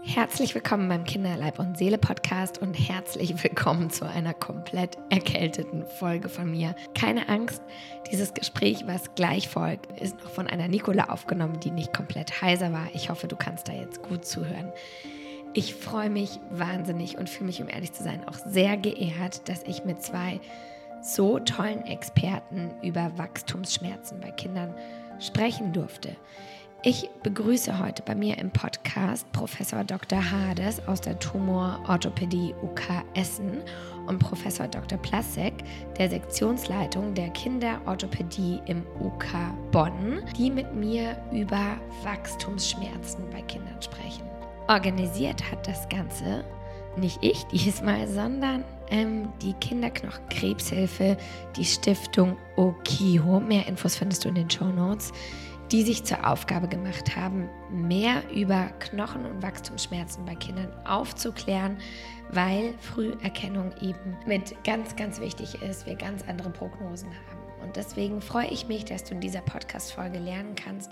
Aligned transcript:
Herzlich 0.00 0.54
willkommen 0.54 0.88
beim 0.88 1.04
Kinderleib 1.04 1.58
und 1.58 1.76
Seele 1.76 1.98
Podcast 1.98 2.58
und 2.58 2.74
herzlich 2.74 3.40
willkommen 3.42 3.90
zu 3.90 4.08
einer 4.08 4.32
komplett 4.32 4.96
erkälteten 5.10 5.84
Folge 5.86 6.28
von 6.28 6.50
mir. 6.50 6.74
Keine 6.94 7.28
Angst, 7.28 7.62
dieses 8.10 8.34
Gespräch, 8.34 8.86
was 8.86 9.14
gleich 9.14 9.48
folgt, 9.48 10.00
ist 10.00 10.18
noch 10.18 10.30
von 10.30 10.46
einer 10.48 10.66
Nicola 10.66 11.04
aufgenommen, 11.10 11.60
die 11.60 11.70
nicht 11.70 11.92
komplett 11.92 12.42
heiser 12.42 12.72
war. 12.72 12.88
Ich 12.94 13.10
hoffe, 13.10 13.28
du 13.28 13.36
kannst 13.36 13.68
da 13.68 13.74
jetzt 13.74 14.02
gut 14.02 14.24
zuhören. 14.24 14.72
Ich 15.54 15.74
freue 15.74 16.10
mich 16.10 16.40
wahnsinnig 16.50 17.18
und 17.18 17.28
fühle 17.28 17.46
mich, 17.46 17.60
um 17.60 17.68
ehrlich 17.68 17.92
zu 17.92 18.02
sein, 18.02 18.26
auch 18.26 18.34
sehr 18.34 18.76
geehrt, 18.78 19.48
dass 19.48 19.62
ich 19.64 19.84
mit 19.84 20.02
zwei 20.02 20.40
so 21.02 21.38
tollen 21.38 21.84
Experten 21.84 22.70
über 22.82 23.18
Wachstumsschmerzen 23.18 24.20
bei 24.20 24.30
Kindern 24.30 24.74
sprechen 25.20 25.72
durfte. 25.72 26.16
Ich 26.84 27.08
begrüße 27.22 27.78
heute 27.78 28.02
bei 28.02 28.16
mir 28.16 28.38
im 28.38 28.50
Podcast 28.50 29.30
Professor 29.30 29.84
Dr. 29.84 30.18
Hades 30.18 30.80
aus 30.88 31.00
der 31.00 31.16
Tumororthopädie 31.16 32.56
UK 32.60 33.04
Essen 33.14 33.62
und 34.08 34.18
Professor 34.18 34.66
Dr. 34.66 34.98
Plasek 34.98 35.54
der 35.96 36.10
Sektionsleitung 36.10 37.14
der 37.14 37.28
Kinderorthopädie 37.28 38.60
im 38.66 38.82
UK 38.98 39.26
Bonn, 39.70 40.24
die 40.36 40.50
mit 40.50 40.74
mir 40.74 41.16
über 41.30 41.76
Wachstumsschmerzen 42.02 43.30
bei 43.30 43.42
Kindern 43.42 43.80
sprechen. 43.80 44.24
Organisiert 44.66 45.52
hat 45.52 45.64
das 45.68 45.88
Ganze 45.88 46.44
nicht 46.96 47.18
ich 47.22 47.44
diesmal, 47.44 48.06
sondern 48.08 48.64
ähm, 48.90 49.28
die 49.40 49.54
Kinderknochenkrebshilfe, 49.54 51.16
die 51.56 51.64
Stiftung 51.64 52.36
Okio. 52.56 53.40
Mehr 53.40 53.66
Infos 53.66 53.96
findest 53.96 54.24
du 54.24 54.28
in 54.28 54.34
den 54.34 54.50
Show 54.50 54.66
Notes 54.66 55.12
die 55.72 55.82
sich 55.82 56.04
zur 56.04 56.28
Aufgabe 56.28 56.68
gemacht 56.68 57.16
haben, 57.16 57.48
mehr 57.70 58.22
über 58.30 58.66
Knochen- 58.78 59.24
und 59.24 59.42
Wachstumsschmerzen 59.42 60.24
bei 60.26 60.34
Kindern 60.34 60.70
aufzuklären, 60.86 61.78
weil 62.30 62.74
Früherkennung 62.78 63.72
eben 63.80 64.16
mit 64.26 64.54
ganz, 64.64 64.94
ganz 64.96 65.18
wichtig 65.18 65.62
ist, 65.62 65.86
wir 65.86 65.94
ganz 65.94 66.22
andere 66.28 66.50
Prognosen 66.50 67.08
haben. 67.08 67.62
Und 67.62 67.76
deswegen 67.76 68.20
freue 68.20 68.48
ich 68.48 68.68
mich, 68.68 68.84
dass 68.84 69.04
du 69.04 69.14
in 69.14 69.20
dieser 69.20 69.40
Podcast-Folge 69.40 70.18
lernen 70.18 70.54
kannst, 70.56 70.90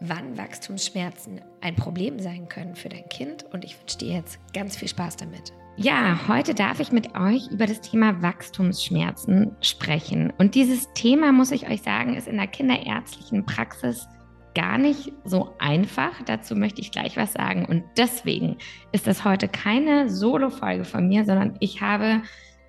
wann 0.00 0.36
Wachstumsschmerzen 0.36 1.40
ein 1.60 1.76
Problem 1.76 2.18
sein 2.18 2.48
können 2.48 2.74
für 2.74 2.88
dein 2.88 3.08
Kind. 3.08 3.44
Und 3.52 3.64
ich 3.64 3.78
wünsche 3.78 3.98
dir 3.98 4.14
jetzt 4.14 4.40
ganz 4.52 4.76
viel 4.76 4.88
Spaß 4.88 5.16
damit. 5.16 5.52
Ja, 5.80 6.18
heute 6.26 6.54
darf 6.54 6.80
ich 6.80 6.90
mit 6.90 7.14
euch 7.14 7.46
über 7.52 7.66
das 7.66 7.80
Thema 7.80 8.20
Wachstumsschmerzen 8.20 9.56
sprechen. 9.60 10.32
Und 10.36 10.56
dieses 10.56 10.92
Thema, 10.94 11.30
muss 11.30 11.52
ich 11.52 11.70
euch 11.70 11.82
sagen, 11.82 12.16
ist 12.16 12.26
in 12.26 12.36
der 12.36 12.48
kinderärztlichen 12.48 13.46
Praxis 13.46 14.08
gar 14.56 14.76
nicht 14.76 15.12
so 15.24 15.54
einfach. 15.60 16.20
Dazu 16.26 16.56
möchte 16.56 16.80
ich 16.80 16.90
gleich 16.90 17.16
was 17.16 17.32
sagen. 17.32 17.64
Und 17.64 17.84
deswegen 17.96 18.56
ist 18.90 19.06
das 19.06 19.24
heute 19.24 19.46
keine 19.46 20.10
Solo-Folge 20.10 20.84
von 20.84 21.06
mir, 21.06 21.24
sondern 21.24 21.56
ich 21.60 21.80
habe 21.80 22.22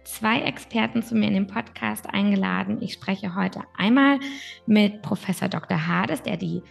zwei 0.04 0.42
Experten 0.42 1.02
zu 1.02 1.16
mir 1.16 1.30
in 1.30 1.34
den 1.34 1.48
Podcast 1.48 2.08
eingeladen. 2.14 2.78
Ich 2.80 2.94
spreche 2.94 3.34
heute 3.34 3.62
einmal 3.76 4.20
mit 4.68 5.02
Professor 5.02 5.50
Dr. 5.50 5.88
Hades, 5.88 6.22
der 6.22 6.38
die 6.38 6.62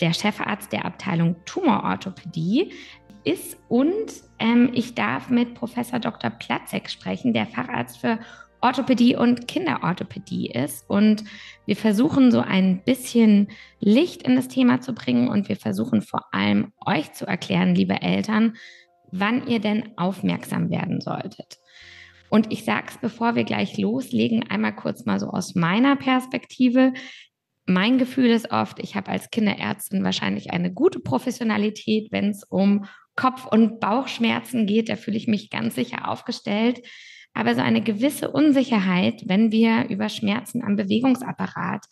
der 0.00 0.14
Chefarzt 0.14 0.72
der 0.72 0.86
Abteilung 0.86 1.36
Tumororthopädie 1.44 2.72
ist. 3.24 3.58
Und 3.68 4.12
ähm, 4.38 4.70
ich 4.72 4.94
darf 4.94 5.30
mit 5.30 5.54
Professor 5.54 5.98
Dr. 5.98 6.30
Platzek 6.30 6.90
sprechen, 6.90 7.32
der 7.32 7.46
Facharzt 7.46 7.98
für 7.98 8.18
Orthopädie 8.64 9.14
und 9.14 9.46
Kinderorthopädie 9.46 10.50
ist. 10.50 10.88
Und 10.88 11.24
wir 11.66 11.76
versuchen 11.76 12.32
so 12.32 12.40
ein 12.40 12.82
bisschen 12.82 13.48
Licht 13.78 14.22
in 14.22 14.36
das 14.36 14.48
Thema 14.48 14.80
zu 14.80 14.94
bringen 14.94 15.28
und 15.28 15.50
wir 15.50 15.56
versuchen 15.56 16.00
vor 16.00 16.22
allem 16.32 16.72
euch 16.86 17.12
zu 17.12 17.26
erklären, 17.26 17.74
liebe 17.74 18.00
Eltern, 18.00 18.56
wann 19.12 19.46
ihr 19.46 19.60
denn 19.60 19.90
aufmerksam 19.98 20.70
werden 20.70 21.02
solltet. 21.02 21.58
Und 22.30 22.52
ich 22.52 22.64
sage 22.64 22.86
es, 22.88 22.96
bevor 22.98 23.36
wir 23.36 23.44
gleich 23.44 23.76
loslegen, 23.76 24.48
einmal 24.48 24.74
kurz 24.74 25.04
mal 25.04 25.20
so 25.20 25.28
aus 25.28 25.54
meiner 25.54 25.94
Perspektive. 25.94 26.94
Mein 27.66 27.98
Gefühl 27.98 28.30
ist 28.30 28.50
oft, 28.50 28.78
ich 28.80 28.96
habe 28.96 29.10
als 29.10 29.30
Kinderärztin 29.30 30.02
wahrscheinlich 30.04 30.50
eine 30.52 30.72
gute 30.72 31.00
Professionalität, 31.00 32.10
wenn 32.12 32.30
es 32.30 32.44
um 32.44 32.86
Kopf- 33.16 33.46
und 33.46 33.80
Bauchschmerzen 33.80 34.66
geht, 34.66 34.88
da 34.88 34.96
fühle 34.96 35.16
ich 35.16 35.28
mich 35.28 35.50
ganz 35.50 35.74
sicher 35.74 36.08
aufgestellt. 36.08 36.82
Aber 37.32 37.54
so 37.54 37.60
eine 37.60 37.82
gewisse 37.82 38.30
Unsicherheit, 38.30 39.22
wenn 39.26 39.50
wir 39.50 39.88
über 39.88 40.08
Schmerzen 40.08 40.62
am 40.62 40.76
Bewegungsapparat 40.76 41.84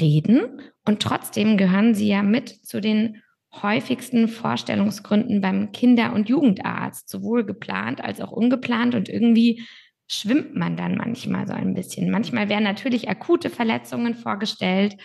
reden. 0.00 0.62
Und 0.84 1.02
trotzdem 1.02 1.56
gehören 1.56 1.94
sie 1.94 2.08
ja 2.08 2.22
mit 2.22 2.48
zu 2.48 2.80
den 2.80 3.22
häufigsten 3.62 4.26
Vorstellungsgründen 4.28 5.40
beim 5.40 5.70
Kinder- 5.72 6.12
und 6.12 6.28
Jugendarzt, 6.28 7.08
sowohl 7.08 7.44
geplant 7.44 8.02
als 8.02 8.20
auch 8.20 8.32
ungeplant. 8.32 8.94
Und 8.94 9.08
irgendwie 9.08 9.64
schwimmt 10.08 10.54
man 10.54 10.76
dann 10.76 10.96
manchmal 10.96 11.46
so 11.46 11.52
ein 11.52 11.74
bisschen. 11.74 12.10
Manchmal 12.10 12.48
werden 12.48 12.64
natürlich 12.64 13.08
akute 13.08 13.50
Verletzungen 13.50 14.14
vorgestellt, 14.14 14.96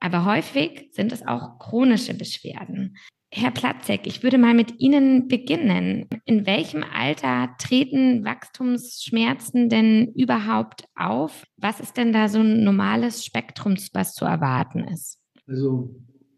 aber 0.00 0.24
häufig 0.24 0.88
sind 0.92 1.12
es 1.12 1.26
auch 1.26 1.58
chronische 1.58 2.14
Beschwerden. 2.14 2.96
Herr 3.36 3.50
Platzek, 3.50 4.06
ich 4.06 4.22
würde 4.22 4.38
mal 4.38 4.54
mit 4.54 4.78
Ihnen 4.78 5.26
beginnen. 5.26 6.06
In 6.24 6.46
welchem 6.46 6.84
Alter 6.84 7.48
treten 7.58 8.24
Wachstumsschmerzen 8.24 9.68
denn 9.68 10.12
überhaupt 10.14 10.84
auf? 10.94 11.42
Was 11.56 11.80
ist 11.80 11.96
denn 11.96 12.12
da 12.12 12.28
so 12.28 12.38
ein 12.38 12.62
normales 12.62 13.24
Spektrum, 13.24 13.74
was 13.92 14.14
zu 14.14 14.24
erwarten 14.24 14.84
ist? 14.84 15.18
Also 15.48 15.92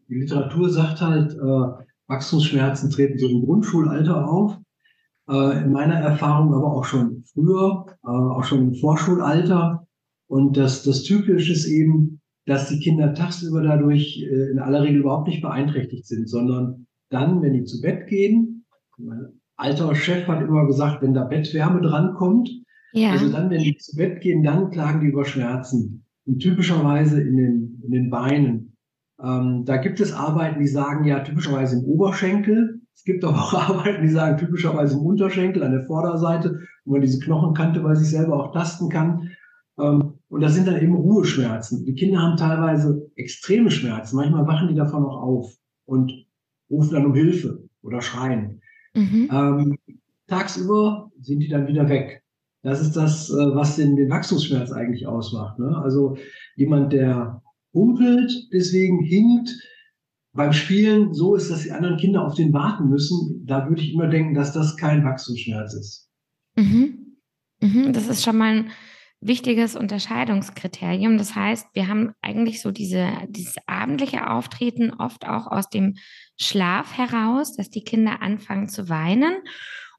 die 0.08 0.20
Literatur 0.20 0.70
sagt 0.70 1.02
halt, 1.02 1.34
äh, 1.34 1.84
Wachstumsschmerzen 2.06 2.88
treten 2.90 3.18
so 3.18 3.28
im 3.28 3.44
Grundschulalter 3.44 4.26
auf. 4.26 4.56
Äh, 5.28 5.64
in 5.64 5.72
meiner 5.72 5.96
Erfahrung 5.96 6.54
aber 6.54 6.72
auch 6.72 6.86
schon 6.86 7.24
früher, 7.34 7.84
äh, 8.04 8.08
auch 8.08 8.44
schon 8.44 8.68
im 8.68 8.74
Vorschulalter. 8.74 9.86
Und 10.28 10.56
das, 10.56 10.82
das 10.82 11.02
Typische 11.02 11.52
ist 11.52 11.66
eben, 11.66 12.16
dass 12.46 12.68
die 12.68 12.78
Kinder 12.78 13.12
tagsüber 13.12 13.62
dadurch 13.62 14.22
äh, 14.22 14.50
in 14.50 14.58
aller 14.58 14.82
Regel 14.82 15.00
überhaupt 15.00 15.28
nicht 15.28 15.42
beeinträchtigt 15.42 16.06
sind, 16.06 16.28
sondern 16.28 16.86
dann, 17.10 17.42
wenn 17.42 17.52
die 17.52 17.64
zu 17.64 17.80
Bett 17.80 18.06
gehen, 18.06 18.64
mein 18.98 19.40
alter 19.56 19.94
Chef 19.94 20.26
hat 20.26 20.42
immer 20.42 20.66
gesagt, 20.66 21.02
wenn 21.02 21.14
da 21.14 21.24
Bettwärme 21.24 21.80
drankommt, 21.80 22.50
ja. 22.92 23.10
also 23.10 23.30
dann, 23.30 23.50
wenn 23.50 23.62
die 23.62 23.76
zu 23.76 23.96
Bett 23.96 24.20
gehen, 24.20 24.42
dann 24.42 24.70
klagen 24.70 25.00
die 25.00 25.08
über 25.08 25.24
Schmerzen. 25.24 26.04
Und 26.24 26.40
typischerweise 26.40 27.20
in 27.20 27.36
den, 27.36 27.82
in 27.84 27.90
den 27.90 28.10
Beinen. 28.10 28.76
Ähm, 29.22 29.64
da 29.64 29.76
gibt 29.76 30.00
es 30.00 30.12
Arbeiten, 30.12 30.60
die 30.60 30.66
sagen 30.66 31.04
ja 31.04 31.20
typischerweise 31.20 31.78
im 31.78 31.84
Oberschenkel. 31.84 32.80
Es 32.94 33.04
gibt 33.04 33.24
aber 33.24 33.36
auch 33.36 33.54
Arbeiten, 33.70 34.02
die 34.02 34.12
sagen 34.12 34.36
typischerweise 34.36 34.96
im 34.96 35.04
Unterschenkel, 35.04 35.62
an 35.62 35.72
der 35.72 35.86
Vorderseite, 35.86 36.60
wo 36.84 36.92
man 36.92 37.00
diese 37.00 37.20
Knochenkante 37.20 37.80
bei 37.80 37.94
sich 37.94 38.10
selber 38.10 38.42
auch 38.42 38.52
tasten 38.52 38.88
kann. 38.88 39.30
Ähm, 39.78 40.14
und 40.28 40.41
das 40.41 40.54
sind 40.54 40.66
dann 40.66 40.81
eben 40.81 40.94
Ruheschmerzen. 40.94 41.84
Die 41.84 41.94
Kinder 41.94 42.20
haben 42.20 42.37
teilweise 42.37 43.10
extreme 43.16 43.70
Schmerzen. 43.70 44.16
Manchmal 44.16 44.47
wachen 44.47 44.69
die 44.69 44.75
davon 44.75 45.03
noch 45.03 45.16
auf. 45.16 45.56
Und 45.84 46.26
rufen 46.70 46.94
dann 46.94 47.06
um 47.06 47.14
Hilfe 47.14 47.69
oder 47.82 48.00
schreien. 48.00 48.60
Mhm. 48.94 49.28
Ähm, 49.31 49.78
tagsüber 50.26 51.12
sind 51.20 51.41
die 51.41 51.48
dann 51.48 51.69
wieder 51.69 51.88
weg. 51.88 52.25
Das 52.62 52.81
ist 52.81 52.97
das, 52.97 53.31
äh, 53.31 53.54
was 53.54 53.76
den, 53.76 53.94
den 53.94 54.10
Wachstumsschmerz 54.10 54.72
eigentlich 54.72 55.06
ausmacht. 55.06 55.59
Ne? 55.59 55.76
Also 55.78 56.16
jemand, 56.56 56.92
der 56.92 57.42
humpelt, 57.72 58.48
deswegen 58.53 59.00
hinkt, 59.04 59.50
beim 60.32 60.53
Spielen 60.53 61.15
so 61.15 61.34
ist, 61.34 61.50
dass 61.50 61.62
die 61.62 61.72
anderen 61.72 61.97
Kinder 61.97 62.25
auf 62.26 62.34
den 62.34 62.53
warten 62.53 62.88
müssen, 62.88 63.44
da 63.47 63.69
würde 63.69 63.81
ich 63.81 63.94
immer 63.94 64.09
denken, 64.09 64.34
dass 64.34 64.53
das 64.53 64.76
kein 64.76 65.04
Wachstumsschmerz 65.04 65.75
ist. 65.75 66.10
Mhm. 66.56 67.16
Mhm, 67.60 67.92
das 67.92 68.09
ist 68.09 68.22
schon 68.22 68.36
mal 68.36 68.53
ein 68.53 68.70
wichtiges 69.26 69.76
Unterscheidungskriterium. 69.76 71.19
Das 71.19 71.34
heißt, 71.34 71.66
wir 71.72 71.88
haben 71.88 72.12
eigentlich 72.22 72.60
so 72.62 72.70
diese, 72.70 73.09
dieses 73.28 73.56
abendliche 73.66 74.31
Auftreten 74.31 74.92
oft 74.92 75.26
auch 75.26 75.47
aus 75.47 75.69
dem 75.69 75.94
Schlaf 76.38 76.97
heraus, 76.97 77.56
dass 77.56 77.70
die 77.70 77.84
Kinder 77.84 78.22
anfangen 78.22 78.69
zu 78.69 78.88
weinen. 78.88 79.34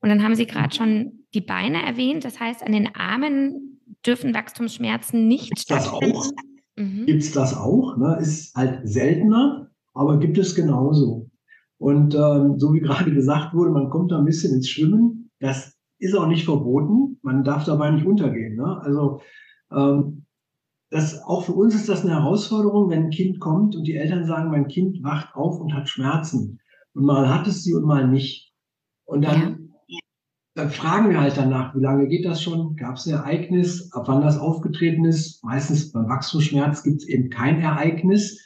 Und 0.02 0.10
dann 0.10 0.24
haben 0.24 0.36
Sie 0.36 0.46
gerade 0.46 0.76
schon 0.76 1.26
die 1.34 1.42
Beine 1.42 1.84
erwähnt. 1.84 2.24
Das 2.24 2.40
heißt, 2.40 2.64
an 2.64 2.72
den 2.72 2.96
Armen 2.96 3.82
dürfen 4.06 4.34
Wachstumsschmerzen 4.34 5.28
nicht 5.28 5.50
Gibt's 5.50 5.64
stattfinden. 5.64 6.14
Das 6.14 6.28
auch? 6.28 6.32
Mhm. 6.76 7.06
Gibt 7.06 7.24
es 7.24 7.32
das 7.32 7.56
auch? 7.56 7.98
Ne? 7.98 8.18
Ist 8.22 8.56
halt 8.56 8.88
seltener, 8.88 9.70
aber 9.94 10.20
gibt 10.20 10.38
es 10.38 10.56
genauso. 10.56 11.30
Und 11.80 12.16
ähm, 12.16 12.58
so 12.58 12.74
wie 12.74 12.80
gerade 12.80 13.14
gesagt 13.14 13.54
wurde, 13.54 13.72
man 13.72 13.90
kommt 13.90 14.12
da 14.12 14.20
ein 14.20 14.26
bisschen 14.26 14.54
ins 14.54 14.70
Schwimmen. 14.70 15.30
Das 15.40 15.77
ist 16.00 16.16
auch 16.16 16.28
nicht 16.28 16.46
verboten. 16.46 17.20
Man 17.22 17.44
darf 17.44 17.66
dabei 17.66 17.92
nicht 17.92 18.06
untergehen. 18.06 18.56
Ne? 18.56 18.80
Also 18.82 19.22
ähm, 19.72 20.26
das, 20.90 21.22
auch 21.24 21.44
für 21.46 21.54
uns 21.54 21.76
ist 21.76 21.90
das 21.90 22.04
eine 22.04 22.14
Herausforderung, 22.14 22.90
wenn 22.90 23.06
ein 23.06 23.10
Kind 23.10 23.40
kommt 23.40 23.76
und 23.76 23.84
die 23.84 23.96
Eltern 23.96 24.26
sagen, 24.26 24.52
mein 24.52 24.68
Kind 24.68 25.04
wacht 25.04 25.36
auf 25.36 25.60
und 25.60 25.74
hat 25.74 25.90
Schmerzen. 25.90 26.60
Und 26.94 27.06
mal 27.06 27.30
hat 27.30 27.48
es 27.48 27.64
sie 27.64 27.74
und 27.74 27.86
mal 27.86 28.08
nicht. 28.08 28.54
Und 29.06 29.26
dann, 29.26 29.70
ja. 29.88 30.00
dann 30.56 30.70
fragen 30.70 31.10
wir 31.10 31.20
halt 31.20 31.38
danach, 31.38 31.76
wie 31.76 31.82
lange 31.82 32.08
geht 32.08 32.26
das 32.26 32.42
schon? 32.42 32.76
Gab 32.76 32.96
es 32.96 33.06
ein 33.06 33.14
Ereignis? 33.14 33.92
Ab 33.92 34.08
wann 34.08 34.22
das 34.22 34.38
aufgetreten 34.38 35.06
ist? 35.06 35.44
Meistens 35.44 35.92
beim 35.92 36.08
Wachstumsschmerz 36.08 36.84
gibt 36.84 37.02
es 37.02 37.08
eben 37.08 37.30
kein 37.30 37.60
Ereignis. 37.60 38.46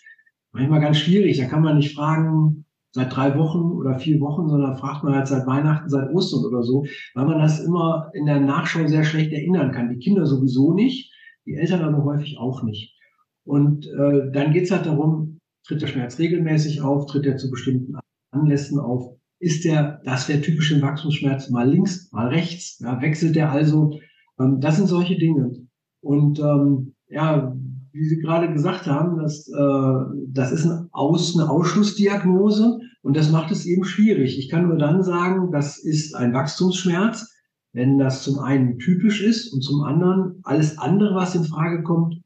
Manchmal 0.52 0.82
ganz 0.82 0.98
schwierig. 0.98 1.38
Da 1.38 1.46
kann 1.46 1.62
man 1.62 1.78
nicht 1.78 1.96
fragen, 1.96 2.66
seit 2.92 3.16
drei 3.16 3.38
Wochen 3.38 3.72
oder 3.72 4.00
vier 4.00 4.20
Wochen, 4.20 4.50
sondern 4.50 4.78
fragt 4.78 5.04
man 5.04 5.16
halt 5.16 5.28
seit 5.28 5.48
Weihnachten, 5.48 5.90
seit 5.90 6.10
Ostern 6.12 6.46
oder 6.46 6.64
so, 6.64 6.86
weil 7.16 7.26
man 7.26 7.40
das 7.40 7.60
immer 7.60 8.12
in 8.14 8.26
der 8.26 8.40
Nachschau 8.40 8.86
sehr 8.88 9.04
schlecht 9.04 9.32
erinnern 9.32 9.72
kann. 9.72 9.90
Die 9.90 10.00
Kinder 10.00 10.26
sowieso 10.26 10.74
nicht, 10.74 11.12
die 11.46 11.56
Eltern 11.56 11.82
aber 11.82 12.04
häufig 12.04 12.38
auch 12.38 12.64
nicht. 12.64 12.96
Und 13.44 13.88
äh, 13.88 14.32
dann 14.32 14.54
geht's 14.54 14.72
halt 14.72 14.86
darum, 14.86 15.40
tritt 15.66 15.82
der 15.82 15.88
Schmerz 15.88 16.20
regelmäßig 16.20 16.82
auf, 16.82 17.06
tritt 17.06 17.26
er 17.26 17.38
zu 17.38 17.50
bestimmten 17.50 17.96
Anlässen 18.32 18.80
auf, 18.80 19.18
ist 19.40 19.66
der, 19.66 20.02
das 20.04 20.28
der 20.28 20.42
typische 20.42 20.82
Wachstumsschmerz 20.82 21.50
mal 21.50 21.70
links, 21.70 22.12
mal 22.12 22.28
rechts, 22.28 22.80
ja, 22.80 23.02
wechselt 23.02 23.36
der 23.36 23.52
also, 23.52 24.00
ähm, 24.40 24.60
das 24.60 24.78
sind 24.78 24.88
solche 24.88 25.18
Dinge. 25.18 25.52
Und 26.02 26.40
ähm, 26.40 26.94
ja, 27.08 27.56
wie 27.94 28.08
Sie 28.08 28.18
gerade 28.20 28.52
gesagt 28.52 28.88
haben, 28.88 29.18
das, 29.22 29.48
äh, 29.48 30.24
das 30.28 30.52
ist 30.52 30.66
ein 30.66 30.88
Aus, 30.92 31.38
eine 31.38 31.50
Ausschlussdiagnose 31.50 32.80
und 33.02 33.18
das 33.18 33.32
macht 33.32 33.52
es 33.52 33.66
eben 33.66 33.84
schwierig. 33.84 34.38
Ich 34.38 34.50
kann 34.50 34.68
nur 34.68 34.78
dann 34.78 35.04
sagen, 35.04 35.52
das 35.52 35.78
ist 35.78 36.16
ein 36.16 36.34
Wachstumsschmerz, 36.34 37.30
wenn 37.74 37.98
das 37.98 38.24
zum 38.24 38.40
einen 38.40 38.80
typisch 38.80 39.22
ist 39.22 39.54
und 39.54 39.62
zum 39.62 39.82
anderen 39.84 40.40
alles 40.44 40.78
andere, 40.78 41.16
was 41.16 41.36
in 41.36 41.46
Frage 41.46 41.84
kommt, 41.84 42.22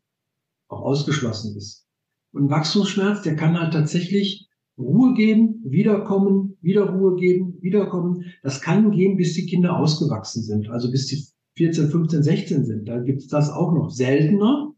auch 0.67 0.81
ausgeschlossen 0.81 1.55
ist. 1.55 1.85
Und 2.31 2.49
Wachstumsschmerz, 2.49 3.21
der 3.21 3.35
kann 3.35 3.59
halt 3.59 3.73
tatsächlich 3.73 4.47
Ruhe 4.77 5.13
geben, 5.13 5.61
wiederkommen, 5.63 6.57
wieder 6.61 6.89
Ruhe 6.89 7.15
geben, 7.15 7.57
wiederkommen. 7.61 8.25
Das 8.43 8.61
kann 8.61 8.91
gehen, 8.91 9.15
bis 9.15 9.33
die 9.33 9.45
Kinder 9.45 9.77
ausgewachsen 9.77 10.43
sind, 10.43 10.69
also 10.69 10.91
bis 10.91 11.07
die 11.07 11.23
14, 11.57 11.89
15, 11.89 12.23
16 12.23 12.65
sind. 12.65 12.87
Da 12.87 12.99
gibt 12.99 13.21
es 13.21 13.27
das 13.27 13.49
auch 13.49 13.71
noch 13.71 13.89
seltener, 13.89 14.74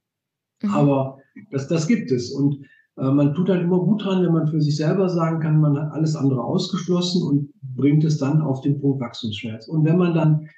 mhm. 0.61 0.71
aber 0.71 1.17
das, 1.51 1.67
das 1.67 1.87
gibt 1.87 2.11
es. 2.11 2.31
Und 2.31 2.65
äh, 2.97 3.11
man 3.11 3.33
tut 3.33 3.49
dann 3.49 3.61
immer 3.61 3.79
gut 3.79 4.03
dran, 4.03 4.23
wenn 4.23 4.33
man 4.33 4.47
für 4.47 4.61
sich 4.61 4.75
selber 4.75 5.09
sagen 5.09 5.39
kann, 5.39 5.61
man 5.61 5.77
hat 5.77 5.91
alles 5.91 6.15
andere 6.15 6.43
ausgeschlossen 6.43 7.23
und 7.23 7.53
bringt 7.75 8.03
es 8.03 8.17
dann 8.17 8.41
auf 8.41 8.61
den 8.61 8.79
Punkt 8.79 8.99
Wachstumsschmerz. 9.01 9.67
Und 9.67 9.85
wenn 9.85 9.97
man 9.97 10.13
dann 10.13 10.49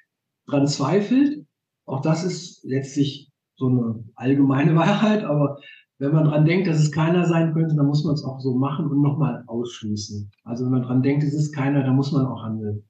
dran 0.47 0.67
zweifelt, 0.67 1.45
auch 1.85 2.01
das 2.01 2.23
ist 2.23 2.63
letztlich 2.63 3.31
so 3.55 3.67
eine 3.67 4.03
allgemeine 4.15 4.75
Wahrheit, 4.75 5.23
aber 5.23 5.59
wenn 5.97 6.13
man 6.13 6.23
dran 6.23 6.45
denkt, 6.45 6.67
dass 6.67 6.79
es 6.79 6.91
keiner 6.91 7.25
sein 7.25 7.53
könnte, 7.53 7.75
dann 7.75 7.87
muss 7.87 8.05
man 8.05 8.13
es 8.13 8.23
auch 8.23 8.39
so 8.39 8.55
machen 8.55 8.87
und 8.87 9.01
nochmal 9.01 9.43
ausschließen. 9.47 10.31
Also 10.45 10.63
wenn 10.63 10.71
man 10.71 10.83
dran 10.83 11.01
denkt, 11.01 11.23
es 11.23 11.33
ist 11.33 11.53
keiner, 11.53 11.83
dann 11.83 11.97
muss 11.97 12.13
man 12.13 12.25
auch 12.25 12.41
handeln. 12.41 12.88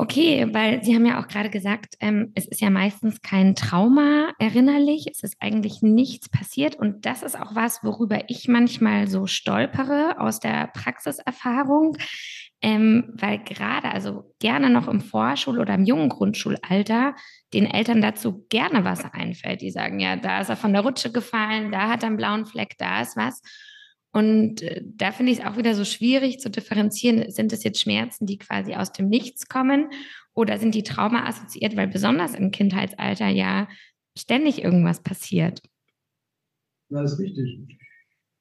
Okay, 0.00 0.46
weil 0.52 0.84
Sie 0.84 0.94
haben 0.94 1.06
ja 1.06 1.20
auch 1.20 1.26
gerade 1.26 1.50
gesagt, 1.50 1.96
ähm, 1.98 2.30
es 2.36 2.46
ist 2.46 2.60
ja 2.60 2.70
meistens 2.70 3.20
kein 3.20 3.56
Trauma 3.56 4.32
erinnerlich, 4.38 5.08
es 5.10 5.24
ist 5.24 5.34
eigentlich 5.40 5.82
nichts 5.82 6.28
passiert 6.28 6.76
und 6.76 7.04
das 7.04 7.24
ist 7.24 7.36
auch 7.36 7.56
was, 7.56 7.82
worüber 7.82 8.20
ich 8.28 8.46
manchmal 8.46 9.08
so 9.08 9.26
stolpere 9.26 10.20
aus 10.20 10.38
der 10.38 10.68
Praxiserfahrung, 10.68 11.96
ähm, 12.62 13.12
weil 13.14 13.40
gerade, 13.40 13.90
also 13.90 14.32
gerne 14.38 14.70
noch 14.70 14.86
im 14.86 15.00
Vorschul- 15.00 15.58
oder 15.58 15.74
im 15.74 15.84
jungen 15.84 16.10
Grundschulalter, 16.10 17.16
den 17.52 17.66
Eltern 17.66 18.00
dazu 18.00 18.46
gerne 18.50 18.84
was 18.84 19.04
einfällt. 19.04 19.62
Die 19.62 19.72
sagen, 19.72 19.98
ja, 19.98 20.14
da 20.14 20.42
ist 20.42 20.48
er 20.48 20.56
von 20.56 20.74
der 20.74 20.82
Rutsche 20.82 21.10
gefallen, 21.10 21.72
da 21.72 21.88
hat 21.88 22.04
er 22.04 22.10
einen 22.10 22.16
blauen 22.16 22.46
Fleck, 22.46 22.76
da 22.78 23.00
ist 23.00 23.16
was. 23.16 23.42
Und 24.12 24.62
äh, 24.62 24.82
da 24.84 25.12
finde 25.12 25.32
ich 25.32 25.38
es 25.38 25.44
auch 25.44 25.56
wieder 25.56 25.74
so 25.74 25.84
schwierig 25.84 26.40
zu 26.40 26.50
differenzieren, 26.50 27.30
sind 27.30 27.52
es 27.52 27.64
jetzt 27.64 27.80
Schmerzen, 27.80 28.26
die 28.26 28.38
quasi 28.38 28.74
aus 28.74 28.92
dem 28.92 29.08
Nichts 29.08 29.48
kommen 29.48 29.90
oder 30.34 30.58
sind 30.58 30.74
die 30.74 30.82
Trauma 30.82 31.26
assoziiert, 31.26 31.76
weil 31.76 31.88
besonders 31.88 32.34
im 32.34 32.50
Kindheitsalter 32.50 33.28
ja 33.28 33.68
ständig 34.16 34.62
irgendwas 34.62 35.02
passiert. 35.02 35.62
Das 36.90 37.12
ist 37.12 37.18
richtig. 37.18 37.78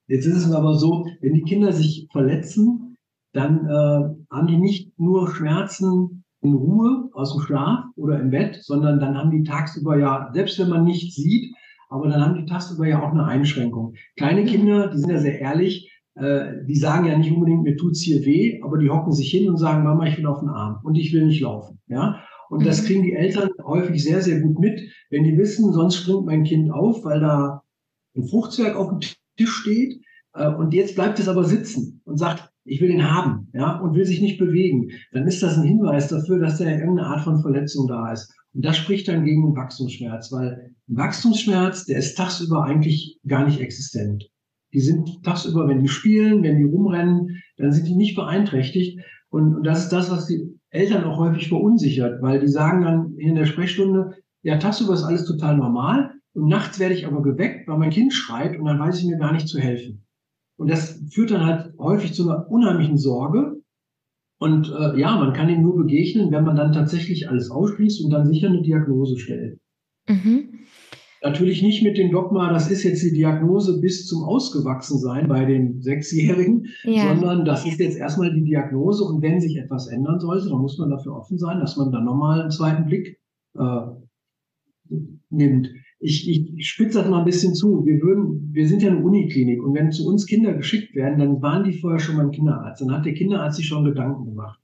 Jetzt 0.08 0.26
ist 0.26 0.46
es 0.46 0.52
aber 0.52 0.76
so, 0.76 1.06
wenn 1.22 1.34
die 1.34 1.44
Kinder 1.44 1.74
sich 1.74 2.08
verletzen, 2.12 2.96
dann 3.34 3.66
äh, 3.66 4.34
haben 4.34 4.48
die 4.48 4.58
nicht 4.58 4.98
nur 4.98 5.30
Schmerzen 5.30 6.24
in 6.42 6.54
Ruhe 6.54 7.10
aus 7.14 7.34
dem 7.34 7.42
Schlaf 7.42 7.86
oder 7.96 8.20
im 8.20 8.30
Bett, 8.30 8.60
sondern 8.62 9.00
dann 9.00 9.18
haben 9.18 9.32
die 9.32 9.44
tagsüber 9.44 9.98
ja, 9.98 10.30
selbst 10.34 10.58
wenn 10.60 10.70
man 10.70 10.86
nichts 10.86 11.16
sieht, 11.16 11.54
aber 11.90 12.10
dann 12.10 12.22
haben 12.22 12.36
die 12.36 12.46
tagsüber 12.46 12.88
ja 12.88 13.02
auch 13.02 13.12
eine 13.12 13.26
Einschränkung. 13.26 13.94
Kleine 14.16 14.46
Kinder, 14.46 14.90
die 14.90 14.98
sind 14.98 15.10
ja 15.10 15.20
sehr 15.20 15.40
ehrlich, 15.40 15.92
äh, 16.16 16.64
die 16.68 16.76
sagen 16.76 17.06
ja 17.06 17.18
nicht 17.18 17.32
unbedingt, 17.32 17.64
mir 17.64 17.78
tut's 17.78 18.02
hier 18.02 18.26
weh, 18.26 18.60
aber 18.64 18.78
die 18.78 18.90
hocken 18.90 19.14
sich 19.14 19.30
hin 19.30 19.50
und 19.50 19.58
sagen, 19.58 19.84
Mama, 19.84 20.08
ich 20.08 20.18
will 20.18 20.26
auf 20.26 20.40
den 20.40 20.50
Arm 20.50 20.80
und 20.84 20.96
ich 20.96 21.14
will 21.14 21.26
nicht 21.26 21.42
laufen. 21.42 21.80
Ja, 21.88 22.24
und 22.50 22.66
das 22.66 22.82
mhm. 22.82 22.86
kriegen 22.86 23.04
die 23.04 23.14
Eltern 23.14 23.50
häufig 23.64 24.04
sehr, 24.04 24.22
sehr 24.22 24.42
gut 24.42 24.60
mit, 24.60 24.82
wenn 25.10 25.24
die 25.24 25.38
wissen, 25.38 25.74
sonst 25.74 25.98
springt 25.98 26.26
mein 26.26 26.44
Kind 26.44 26.72
auf, 26.72 27.04
weil 27.04 27.20
da 27.20 27.64
ein 28.16 28.28
Fruchtzwerg 28.28 28.76
auf 28.76 28.90
dem 28.90 29.00
Tisch 29.00 29.52
steht. 29.52 30.02
Äh, 30.34 30.50
und 30.50 30.74
jetzt 30.74 30.96
bleibt 30.96 31.20
es 31.20 31.28
aber 31.28 31.44
sitzen 31.44 32.02
und 32.06 32.18
sagt, 32.18 32.52
ich 32.66 32.82
will 32.82 32.90
ihn 32.90 33.10
haben, 33.10 33.48
ja, 33.54 33.80
und 33.80 33.96
will 33.96 34.06
sich 34.06 34.22
nicht 34.22 34.38
bewegen, 34.38 34.92
dann 35.14 35.26
ist 35.26 35.42
das 35.42 35.58
ein 35.58 35.64
Hinweis 35.64 36.10
dafür, 36.10 36.40
dass 36.40 36.58
da 36.58 36.66
irgendeine 36.66 37.08
Art 37.08 37.22
von 37.22 37.42
Verletzung 37.42 37.88
da 37.88 38.12
ist. 38.12 38.34
Und 38.58 38.66
das 38.66 38.76
spricht 38.76 39.08
dann 39.08 39.24
gegen 39.24 39.46
einen 39.46 39.56
Wachstumsschmerz, 39.56 40.32
weil 40.32 40.72
Wachstumsschmerz, 40.88 41.86
der 41.86 42.00
ist 42.00 42.18
tagsüber 42.18 42.64
eigentlich 42.64 43.20
gar 43.28 43.46
nicht 43.46 43.62
existent. 43.62 44.32
Die 44.74 44.80
sind 44.80 45.24
tagsüber, 45.24 45.68
wenn 45.68 45.84
die 45.84 45.88
spielen, 45.88 46.42
wenn 46.42 46.58
die 46.58 46.64
rumrennen, 46.64 47.40
dann 47.58 47.72
sind 47.72 47.88
die 47.88 47.96
nicht 47.96 48.16
beeinträchtigt. 48.16 49.00
Und, 49.30 49.58
und 49.58 49.64
das 49.64 49.84
ist 49.84 49.90
das, 49.90 50.10
was 50.10 50.26
die 50.26 50.60
Eltern 50.72 51.04
auch 51.04 51.20
häufig 51.20 51.50
verunsichert, 51.50 52.20
weil 52.24 52.40
die 52.40 52.48
sagen 52.48 52.82
dann 52.82 53.16
in 53.18 53.36
der 53.36 53.46
Sprechstunde, 53.46 54.16
ja, 54.42 54.58
tagsüber 54.58 54.96
ist 54.96 55.04
alles 55.04 55.26
total 55.26 55.56
normal 55.56 56.14
und 56.34 56.48
nachts 56.48 56.80
werde 56.80 56.96
ich 56.96 57.06
aber 57.06 57.22
geweckt, 57.22 57.68
weil 57.68 57.78
mein 57.78 57.92
Kind 57.92 58.12
schreit 58.12 58.58
und 58.58 58.66
dann 58.66 58.80
weiß 58.80 58.98
ich 58.98 59.06
mir 59.06 59.20
gar 59.20 59.34
nicht 59.34 59.48
zu 59.48 59.60
helfen. 59.60 60.04
Und 60.58 60.72
das 60.72 61.00
führt 61.12 61.30
dann 61.30 61.46
halt 61.46 61.78
häufig 61.78 62.16
zu 62.16 62.24
einer 62.24 62.50
unheimlichen 62.50 62.98
Sorge. 62.98 63.57
Und 64.40 64.70
äh, 64.70 65.00
ja, 65.00 65.18
man 65.18 65.34
kann 65.34 65.50
ihm 65.50 65.62
nur 65.62 65.78
begegnen, 65.78 66.32
wenn 66.32 66.44
man 66.44 66.56
dann 66.56 66.72
tatsächlich 66.72 67.30
alles 67.30 67.50
ausschließt 67.50 68.04
und 68.04 68.12
dann 68.12 68.28
sicher 68.28 68.50
eine 68.50 68.62
Diagnose 68.62 69.18
stellt. 69.18 69.60
Mhm. 70.08 70.60
Natürlich 71.24 71.64
nicht 71.64 71.84
mit 71.84 71.98
dem 71.98 72.12
Dogma, 72.12 72.54
das 72.54 72.70
ist 72.70 72.84
jetzt 72.84 73.02
die 73.04 73.12
Diagnose 73.12 73.82
bis 73.82 74.06
zum 74.06 74.24
Ausgewachsensein 74.24 75.28
bei 75.28 75.46
den 75.46 75.82
Sechsjährigen, 75.82 76.68
ja. 76.84 77.08
sondern 77.08 77.44
das 77.44 77.66
ist 77.66 77.80
jetzt 77.80 77.98
erstmal 77.98 78.32
die 78.32 78.44
Diagnose 78.44 79.04
und 79.04 79.24
wenn 79.24 79.42
sich 79.42 79.58
etwas 79.58 79.88
ändern 79.88 80.20
sollte, 80.20 80.50
dann 80.50 80.60
muss 80.60 80.78
man 80.78 80.92
dafür 80.92 81.16
offen 81.16 81.40
sein, 81.40 81.60
dass 81.60 81.76
man 81.76 81.92
dann 81.92 82.06
nochmal 82.06 82.42
einen 82.42 82.52
zweiten 82.52 82.86
Blick 82.86 83.20
äh, 83.58 83.82
nimmt 85.30 85.70
ich, 86.00 86.30
ich 86.30 86.68
spitze 86.68 87.00
das 87.00 87.10
mal 87.10 87.20
ein 87.20 87.26
bisschen 87.26 87.56
zu. 87.56 87.86
Wir 87.86 88.02
würden, 88.02 88.50
wir 88.52 88.68
sind 88.68 88.84
ja 88.84 88.92
eine 88.92 89.04
Uniklinik 89.04 89.64
und 89.64 89.74
wenn 89.74 89.92
zu 89.92 90.08
uns 90.08 90.26
Kinder 90.26 90.54
geschickt 90.54 90.96
werden, 90.96 91.20
dann 91.20 91.42
waren 91.42 91.64
die 91.64 91.74
vorher 91.74 92.00
schon 92.00 92.18
beim 92.18 92.32
Kinderarzt. 92.32 92.82
Dann 92.82 92.92
hat 92.92 93.06
der 93.06 93.14
Kinderarzt 93.14 93.58
sich 93.58 93.68
schon 93.68 93.84
Gedanken 93.84 94.26
gemacht. 94.26 94.60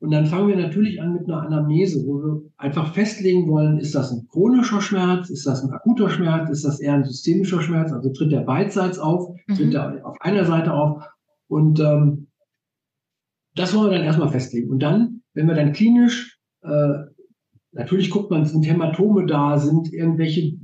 Und 0.00 0.12
dann 0.12 0.26
fangen 0.26 0.46
wir 0.46 0.56
natürlich 0.56 1.02
an 1.02 1.12
mit 1.12 1.24
einer 1.24 1.42
Anamnese, 1.42 2.06
wo 2.06 2.22
wir 2.22 2.42
einfach 2.56 2.94
festlegen 2.94 3.48
wollen, 3.48 3.78
ist 3.78 3.96
das 3.96 4.12
ein 4.12 4.28
chronischer 4.28 4.80
Schmerz, 4.80 5.28
ist 5.28 5.44
das 5.44 5.64
ein 5.64 5.72
akuter 5.72 6.08
Schmerz, 6.08 6.50
ist 6.50 6.64
das 6.64 6.78
eher 6.78 6.94
ein 6.94 7.04
systemischer 7.04 7.60
Schmerz, 7.60 7.92
also 7.92 8.12
tritt 8.12 8.30
der 8.30 8.42
beidseits 8.42 9.00
auf, 9.00 9.34
mhm. 9.48 9.54
tritt 9.54 9.74
er 9.74 10.06
auf 10.06 10.16
einer 10.20 10.44
Seite 10.44 10.72
auf. 10.72 11.02
Und 11.48 11.80
ähm, 11.80 12.28
das 13.56 13.74
wollen 13.74 13.90
wir 13.90 13.96
dann 13.96 14.06
erstmal 14.06 14.30
festlegen. 14.30 14.70
Und 14.70 14.80
dann, 14.80 15.22
wenn 15.34 15.48
wir 15.48 15.56
dann 15.56 15.72
klinisch 15.72 16.38
äh, 16.62 17.08
Natürlich 17.72 18.10
guckt 18.10 18.30
man, 18.30 18.44
sind 18.44 18.66
Hämatome 18.66 19.26
da, 19.26 19.58
sind 19.58 19.92
irgendwelche 19.92 20.58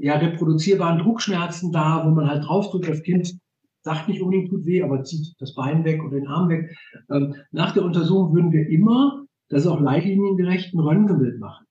ja, 0.00 0.16
reproduzierbaren 0.16 0.98
Druckschmerzen 0.98 1.72
da, 1.72 2.04
wo 2.06 2.10
man 2.10 2.28
halt 2.28 2.44
draufdrückt, 2.44 2.88
das 2.88 3.02
Kind 3.02 3.38
sagt 3.82 4.08
nicht 4.08 4.20
unbedingt 4.20 4.50
tut 4.50 4.66
weh, 4.66 4.82
aber 4.82 5.02
zieht 5.04 5.34
das 5.38 5.54
Bein 5.54 5.84
weg 5.84 6.02
oder 6.04 6.18
den 6.18 6.28
Arm 6.28 6.48
weg. 6.48 6.76
Ähm, 7.10 7.34
nach 7.52 7.72
der 7.72 7.84
Untersuchung 7.84 8.34
würden 8.34 8.52
wir 8.52 8.68
immer, 8.68 9.24
das 9.48 9.62
ist 9.62 9.68
auch 9.68 9.80
leitliniengerecht, 9.80 10.74
ein 10.74 10.80
Röntgenbild 10.80 11.38
machen. 11.40 11.66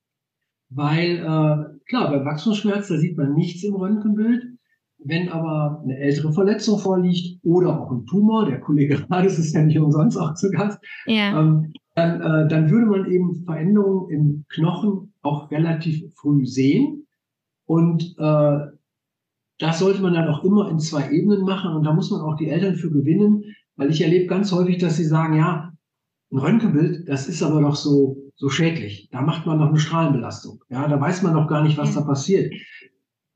Weil, 0.69 1.17
äh, 1.17 1.79
klar, 1.87 2.11
bei 2.11 2.25
Wachstumsschmerz, 2.25 2.87
da 2.87 2.97
sieht 2.97 3.17
man 3.17 3.33
nichts 3.33 3.63
im 3.63 3.75
Röntgenbild. 3.75 4.43
Wenn 4.99 5.29
aber 5.29 5.81
eine 5.83 5.97
ältere 5.97 6.33
Verletzung 6.33 6.79
vorliegt 6.79 7.39
oder 7.43 7.79
auch 7.79 7.91
ein 7.91 8.05
Tumor, 8.05 8.45
der 8.45 8.59
Kollege 8.59 9.05
Rades 9.09 9.37
ist 9.37 9.53
ja 9.53 9.61
nicht 9.61 9.79
umsonst 9.79 10.17
auch 10.17 10.33
zu 10.33 10.49
Gast, 10.49 10.79
ja. 11.05 11.39
ähm, 11.39 11.71
dann, 11.93 12.21
äh, 12.21 12.47
dann 12.47 12.69
würde 12.69 12.87
man 12.87 13.11
eben 13.11 13.43
Veränderungen 13.45 14.09
im 14.09 14.45
Knochen 14.49 15.13
auch 15.21 15.49
relativ 15.51 16.13
früh 16.15 16.45
sehen. 16.45 17.06
Und 17.67 18.15
äh, 18.17 18.57
das 19.59 19.79
sollte 19.79 20.01
man 20.01 20.13
dann 20.13 20.27
auch 20.29 20.43
immer 20.43 20.69
in 20.71 20.79
zwei 20.79 21.11
Ebenen 21.11 21.41
machen. 21.41 21.75
Und 21.75 21.83
da 21.83 21.93
muss 21.93 22.09
man 22.09 22.21
auch 22.21 22.35
die 22.35 22.49
Eltern 22.49 22.75
für 22.75 22.89
gewinnen, 22.89 23.43
weil 23.75 23.91
ich 23.91 24.01
erlebe 24.01 24.27
ganz 24.27 24.51
häufig, 24.51 24.79
dass 24.79 24.97
sie 24.97 25.03
sagen, 25.03 25.35
ja, 25.35 25.73
ein 26.31 26.39
Röntgenbild, 26.39 27.07
das 27.07 27.27
ist 27.27 27.43
aber 27.43 27.61
doch 27.61 27.75
so, 27.75 28.31
so 28.35 28.49
schädlich. 28.49 29.09
Da 29.11 29.21
macht 29.21 29.45
man 29.45 29.59
noch 29.59 29.69
eine 29.69 29.79
Strahlenbelastung. 29.79 30.63
Ja, 30.69 30.87
da 30.87 30.99
weiß 30.99 31.21
man 31.23 31.33
noch 31.33 31.47
gar 31.47 31.63
nicht, 31.63 31.77
was 31.77 31.93
da 31.93 32.01
passiert. 32.01 32.53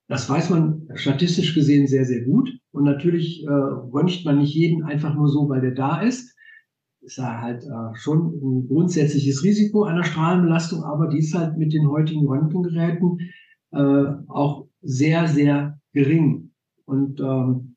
Das 0.07 0.29
weiß 0.29 0.50
man 0.50 0.88
statistisch 0.95 1.53
gesehen 1.53 1.88
sehr, 1.88 2.05
sehr 2.05 2.23
gut. 2.23 2.50
Und 2.71 2.83
natürlich 2.83 3.45
äh, 3.45 3.50
röntgt 3.50 4.25
man 4.25 4.39
nicht 4.39 4.55
jeden 4.55 4.83
einfach 4.83 5.13
nur 5.13 5.29
so, 5.29 5.47
weil 5.50 5.61
der 5.61 5.71
da 5.71 6.01
ist 6.01 6.35
ist 7.01 7.17
ja 7.17 7.41
halt 7.41 7.63
äh, 7.63 7.95
schon 7.95 8.27
ein 8.27 8.67
grundsätzliches 8.67 9.43
Risiko 9.43 9.83
einer 9.83 10.03
Strahlenbelastung, 10.03 10.83
aber 10.83 11.07
die 11.07 11.19
ist 11.19 11.33
halt 11.33 11.57
mit 11.57 11.73
den 11.73 11.89
heutigen 11.89 12.27
Röntgengeräten 12.27 13.17
äh, 13.71 14.05
auch 14.27 14.67
sehr, 14.81 15.27
sehr 15.27 15.79
gering. 15.93 16.51
Und 16.85 17.19
ähm, 17.19 17.75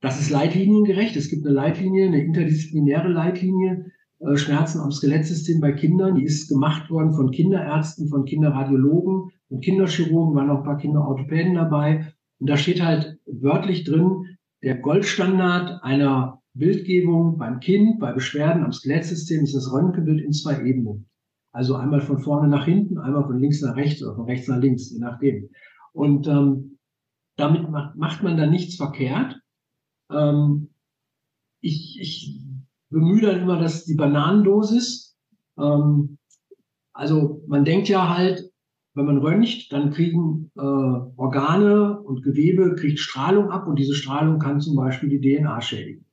das 0.00 0.20
ist 0.20 0.30
leitliniengerecht. 0.30 1.16
Es 1.16 1.28
gibt 1.28 1.44
eine 1.44 1.54
Leitlinie, 1.54 2.06
eine 2.06 2.22
interdisziplinäre 2.22 3.08
Leitlinie, 3.08 3.86
äh, 4.20 4.36
Schmerzen 4.36 4.80
am 4.80 4.92
Skelettsystem 4.92 5.60
bei 5.60 5.72
Kindern. 5.72 6.14
Die 6.14 6.24
ist 6.24 6.48
gemacht 6.48 6.90
worden 6.90 7.12
von 7.12 7.30
Kinderärzten, 7.30 8.08
von 8.08 8.24
Kinderradiologen 8.24 9.30
und 9.48 9.64
Kinderchirurgen, 9.64 10.34
waren 10.34 10.50
auch 10.50 10.58
ein 10.58 10.64
paar 10.64 10.78
Kinderorthopäden 10.78 11.54
dabei. 11.54 12.14
Und 12.38 12.48
da 12.48 12.56
steht 12.56 12.82
halt 12.82 13.18
wörtlich 13.26 13.84
drin, 13.84 14.38
der 14.62 14.76
Goldstandard 14.76 15.82
einer 15.82 16.40
Bildgebung 16.54 17.36
beim 17.38 17.60
Kind, 17.60 17.98
bei 17.98 18.12
Beschwerden 18.12 18.64
am 18.64 18.72
Skelettsystem 18.72 19.44
ist 19.44 19.54
das 19.54 19.72
Röntgenbild 19.72 20.20
in 20.20 20.32
zwei 20.32 20.64
Ebenen. 20.64 21.09
Also 21.52 21.74
einmal 21.74 22.00
von 22.00 22.20
vorne 22.20 22.48
nach 22.48 22.64
hinten, 22.64 22.98
einmal 22.98 23.24
von 23.24 23.38
links 23.38 23.60
nach 23.60 23.76
rechts 23.76 24.02
oder 24.02 24.14
von 24.14 24.26
rechts 24.26 24.48
nach 24.48 24.60
links, 24.60 24.90
je 24.90 25.00
nachdem. 25.00 25.48
Und 25.92 26.28
ähm, 26.28 26.78
damit 27.36 27.68
macht, 27.68 28.22
man 28.22 28.36
dann 28.36 28.50
nichts 28.50 28.76
verkehrt. 28.76 29.40
Ähm, 30.12 30.70
ich, 31.60 31.98
ich 32.00 32.40
bemühe 32.90 33.22
dann 33.22 33.40
immer, 33.40 33.58
dass 33.58 33.84
die 33.84 33.94
Bananendosis, 33.94 35.16
ähm, 35.58 36.18
also 36.92 37.42
man 37.46 37.64
denkt 37.64 37.88
ja 37.88 38.14
halt, 38.14 38.50
wenn 38.94 39.06
man 39.06 39.18
röntgt, 39.18 39.72
dann 39.72 39.90
kriegen 39.90 40.50
äh, 40.56 40.60
Organe 40.60 42.00
und 42.00 42.22
Gewebe 42.22 42.74
kriegt 42.74 42.98
Strahlung 42.98 43.50
ab 43.50 43.66
und 43.66 43.78
diese 43.78 43.94
Strahlung 43.94 44.38
kann 44.38 44.60
zum 44.60 44.76
Beispiel 44.76 45.08
die 45.08 45.20
DNA 45.20 45.60
schädigen. 45.60 46.04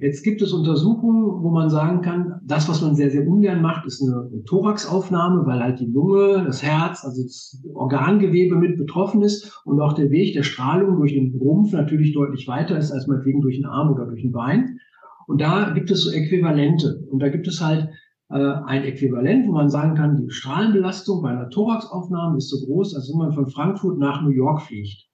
Jetzt 0.00 0.22
gibt 0.22 0.40
es 0.42 0.52
Untersuchungen, 0.52 1.42
wo 1.42 1.50
man 1.50 1.70
sagen 1.70 2.02
kann, 2.02 2.40
das, 2.44 2.68
was 2.68 2.82
man 2.82 2.94
sehr, 2.94 3.10
sehr 3.10 3.26
ungern 3.26 3.60
macht, 3.60 3.84
ist 3.84 4.00
eine, 4.00 4.28
eine 4.32 4.44
Thoraxaufnahme, 4.44 5.44
weil 5.44 5.60
halt 5.60 5.80
die 5.80 5.90
Lunge, 5.90 6.44
das 6.44 6.62
Herz, 6.62 7.04
also 7.04 7.24
das 7.24 7.60
Organgewebe 7.74 8.54
mit 8.54 8.78
betroffen 8.78 9.22
ist 9.22 9.60
und 9.64 9.80
auch 9.80 9.94
der 9.94 10.10
Weg 10.10 10.34
der 10.34 10.44
Strahlung 10.44 10.98
durch 10.98 11.14
den 11.14 11.34
Rumpf 11.34 11.72
natürlich 11.72 12.14
deutlich 12.14 12.46
weiter 12.46 12.78
ist, 12.78 12.92
als 12.92 13.08
meinetwegen 13.08 13.40
durch 13.40 13.56
den 13.56 13.66
Arm 13.66 13.92
oder 13.92 14.06
durch 14.06 14.22
ein 14.22 14.30
Bein. 14.30 14.78
Und 15.26 15.40
da 15.40 15.70
gibt 15.70 15.90
es 15.90 16.02
so 16.02 16.12
Äquivalente. 16.12 17.04
Und 17.10 17.18
da 17.20 17.28
gibt 17.28 17.48
es 17.48 17.60
halt 17.60 17.88
äh, 18.30 18.36
ein 18.38 18.84
Äquivalent, 18.84 19.48
wo 19.48 19.52
man 19.52 19.68
sagen 19.68 19.96
kann, 19.96 20.16
die 20.16 20.30
Strahlenbelastung 20.30 21.22
bei 21.22 21.30
einer 21.30 21.50
Thoraxaufnahme 21.50 22.36
ist 22.36 22.50
so 22.50 22.64
groß, 22.64 22.94
als 22.94 23.10
wenn 23.10 23.18
man 23.18 23.32
von 23.32 23.48
Frankfurt 23.48 23.98
nach 23.98 24.22
New 24.22 24.30
York 24.30 24.62
fliegt. 24.62 25.08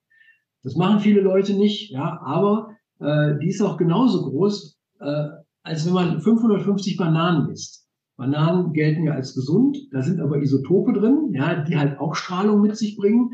Das 0.62 0.76
machen 0.76 1.00
viele 1.00 1.22
Leute 1.22 1.54
nicht, 1.54 1.90
ja, 1.90 2.20
aber 2.22 2.68
äh, 3.00 3.38
die 3.40 3.48
ist 3.48 3.62
auch 3.62 3.76
genauso 3.76 4.22
groß, 4.30 4.73
äh, 5.04 5.28
als 5.62 5.86
wenn 5.86 5.94
man 5.94 6.20
550 6.20 6.96
Bananen 6.96 7.50
isst. 7.50 7.88
Bananen 8.16 8.72
gelten 8.72 9.04
ja 9.04 9.14
als 9.14 9.34
gesund, 9.34 9.76
da 9.90 10.02
sind 10.02 10.20
aber 10.20 10.40
Isotope 10.40 10.92
drin, 10.92 11.32
ja, 11.32 11.64
die 11.64 11.76
halt 11.76 11.98
auch 11.98 12.14
Strahlung 12.14 12.60
mit 12.60 12.76
sich 12.76 12.96
bringen. 12.96 13.30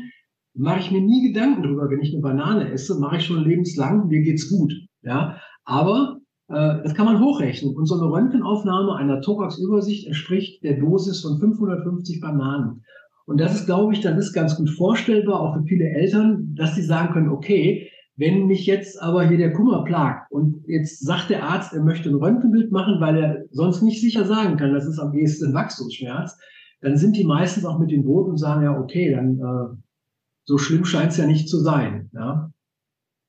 Mache 0.53 0.79
ich 0.79 0.91
mir 0.91 1.01
nie 1.01 1.31
Gedanken 1.31 1.63
drüber, 1.63 1.89
wenn 1.89 2.01
ich 2.01 2.13
eine 2.13 2.21
Banane 2.21 2.71
esse, 2.71 2.99
mache 2.99 3.17
ich 3.17 3.25
schon 3.25 3.43
lebenslang, 3.43 4.07
mir 4.07 4.21
geht's 4.21 4.49
gut, 4.49 4.73
ja. 5.01 5.37
Aber 5.65 6.17
äh, 6.47 6.81
das 6.83 6.95
kann 6.95 7.05
man 7.05 7.21
hochrechnen. 7.21 7.75
Und 7.75 7.85
so 7.85 7.95
eine 7.95 8.11
Röntgenaufnahme 8.11 8.95
einer 8.95 9.21
Thoraxübersicht 9.21 10.07
entspricht 10.07 10.63
der 10.63 10.79
Dosis 10.79 11.21
von 11.21 11.39
550 11.39 12.19
Bananen. 12.19 12.83
Und 13.25 13.39
das 13.39 13.55
ist, 13.55 13.65
glaube 13.65 13.93
ich, 13.93 14.01
dann 14.01 14.17
ist 14.17 14.33
ganz 14.33 14.57
gut 14.57 14.69
vorstellbar, 14.71 15.39
auch 15.39 15.55
für 15.55 15.63
viele 15.63 15.85
Eltern, 15.85 16.53
dass 16.55 16.75
sie 16.75 16.81
sagen 16.81 17.13
können, 17.13 17.29
okay, 17.29 17.89
wenn 18.21 18.45
mich 18.45 18.67
jetzt 18.67 19.01
aber 19.01 19.27
hier 19.27 19.39
der 19.39 19.51
Kummer 19.51 19.83
plagt 19.83 20.31
und 20.31 20.63
jetzt 20.67 21.03
sagt 21.03 21.31
der 21.31 21.43
Arzt, 21.43 21.73
er 21.73 21.81
möchte 21.81 22.07
ein 22.07 22.15
Röntgenbild 22.15 22.71
machen, 22.71 23.01
weil 23.01 23.17
er 23.17 23.45
sonst 23.49 23.81
nicht 23.81 23.99
sicher 23.99 24.25
sagen 24.25 24.57
kann, 24.57 24.73
das 24.73 24.85
ist 24.85 24.99
am 24.99 25.15
ehesten 25.15 25.47
ein 25.47 25.53
Wachstumsschmerz, 25.55 26.37
dann 26.81 26.97
sind 26.97 27.17
die 27.17 27.23
meistens 27.23 27.65
auch 27.65 27.79
mit 27.79 27.89
dem 27.89 28.03
Boot 28.03 28.29
und 28.29 28.37
sagen 28.37 28.63
ja, 28.63 28.79
okay, 28.79 29.11
dann 29.11 29.39
äh, 29.39 29.75
so 30.45 30.59
schlimm 30.59 30.85
scheint 30.85 31.13
es 31.13 31.17
ja 31.17 31.25
nicht 31.25 31.49
zu 31.49 31.57
sein. 31.61 32.11
Ja? 32.13 32.51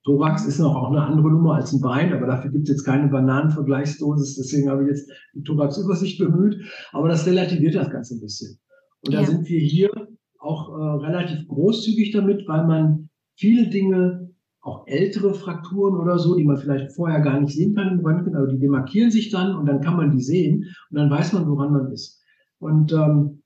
Thorax 0.05 0.45
ist 0.45 0.59
noch 0.59 0.75
auch 0.75 0.91
eine 0.91 1.03
andere 1.03 1.31
Nummer 1.31 1.55
als 1.55 1.73
ein 1.73 1.81
Bein, 1.81 2.13
aber 2.13 2.27
dafür 2.27 2.51
gibt 2.51 2.69
es 2.69 2.75
jetzt 2.75 2.83
keine 2.83 3.07
Bananenvergleichsdosis, 3.07 4.35
deswegen 4.35 4.69
habe 4.69 4.83
ich 4.83 4.89
jetzt 4.89 5.11
die 5.33 5.41
Thoraxübersicht 5.41 6.19
bemüht, 6.19 6.63
aber 6.91 7.07
das 7.09 7.25
relativiert 7.25 7.73
das 7.73 7.89
Ganze 7.89 8.15
ein 8.15 8.21
bisschen. 8.21 8.59
Und 9.03 9.15
da 9.15 9.21
ja. 9.21 9.25
sind 9.25 9.49
wir 9.49 9.59
hier 9.59 9.89
auch 10.37 10.69
äh, 10.69 11.05
relativ 11.05 11.47
großzügig 11.47 12.11
damit, 12.11 12.47
weil 12.47 12.67
man 12.67 13.09
viele 13.35 13.69
Dinge 13.69 14.22
auch 14.63 14.87
ältere 14.87 15.33
Frakturen 15.33 15.95
oder 15.95 16.17
so, 16.17 16.35
die 16.35 16.45
man 16.45 16.57
vielleicht 16.57 16.93
vorher 16.93 17.19
gar 17.19 17.39
nicht 17.39 17.53
sehen 17.53 17.75
kann 17.75 17.99
im 17.99 18.05
Röntgen, 18.05 18.35
aber 18.35 18.47
die 18.47 18.59
demarkieren 18.59 19.11
sich 19.11 19.29
dann 19.29 19.55
und 19.55 19.65
dann 19.65 19.81
kann 19.81 19.97
man 19.97 20.11
die 20.11 20.23
sehen 20.23 20.65
und 20.89 20.97
dann 20.97 21.09
weiß 21.09 21.33
man, 21.33 21.47
woran 21.49 21.73
man 21.73 21.91
ist. 21.91 22.21
Und 22.59 22.93
ähm, 22.93 23.43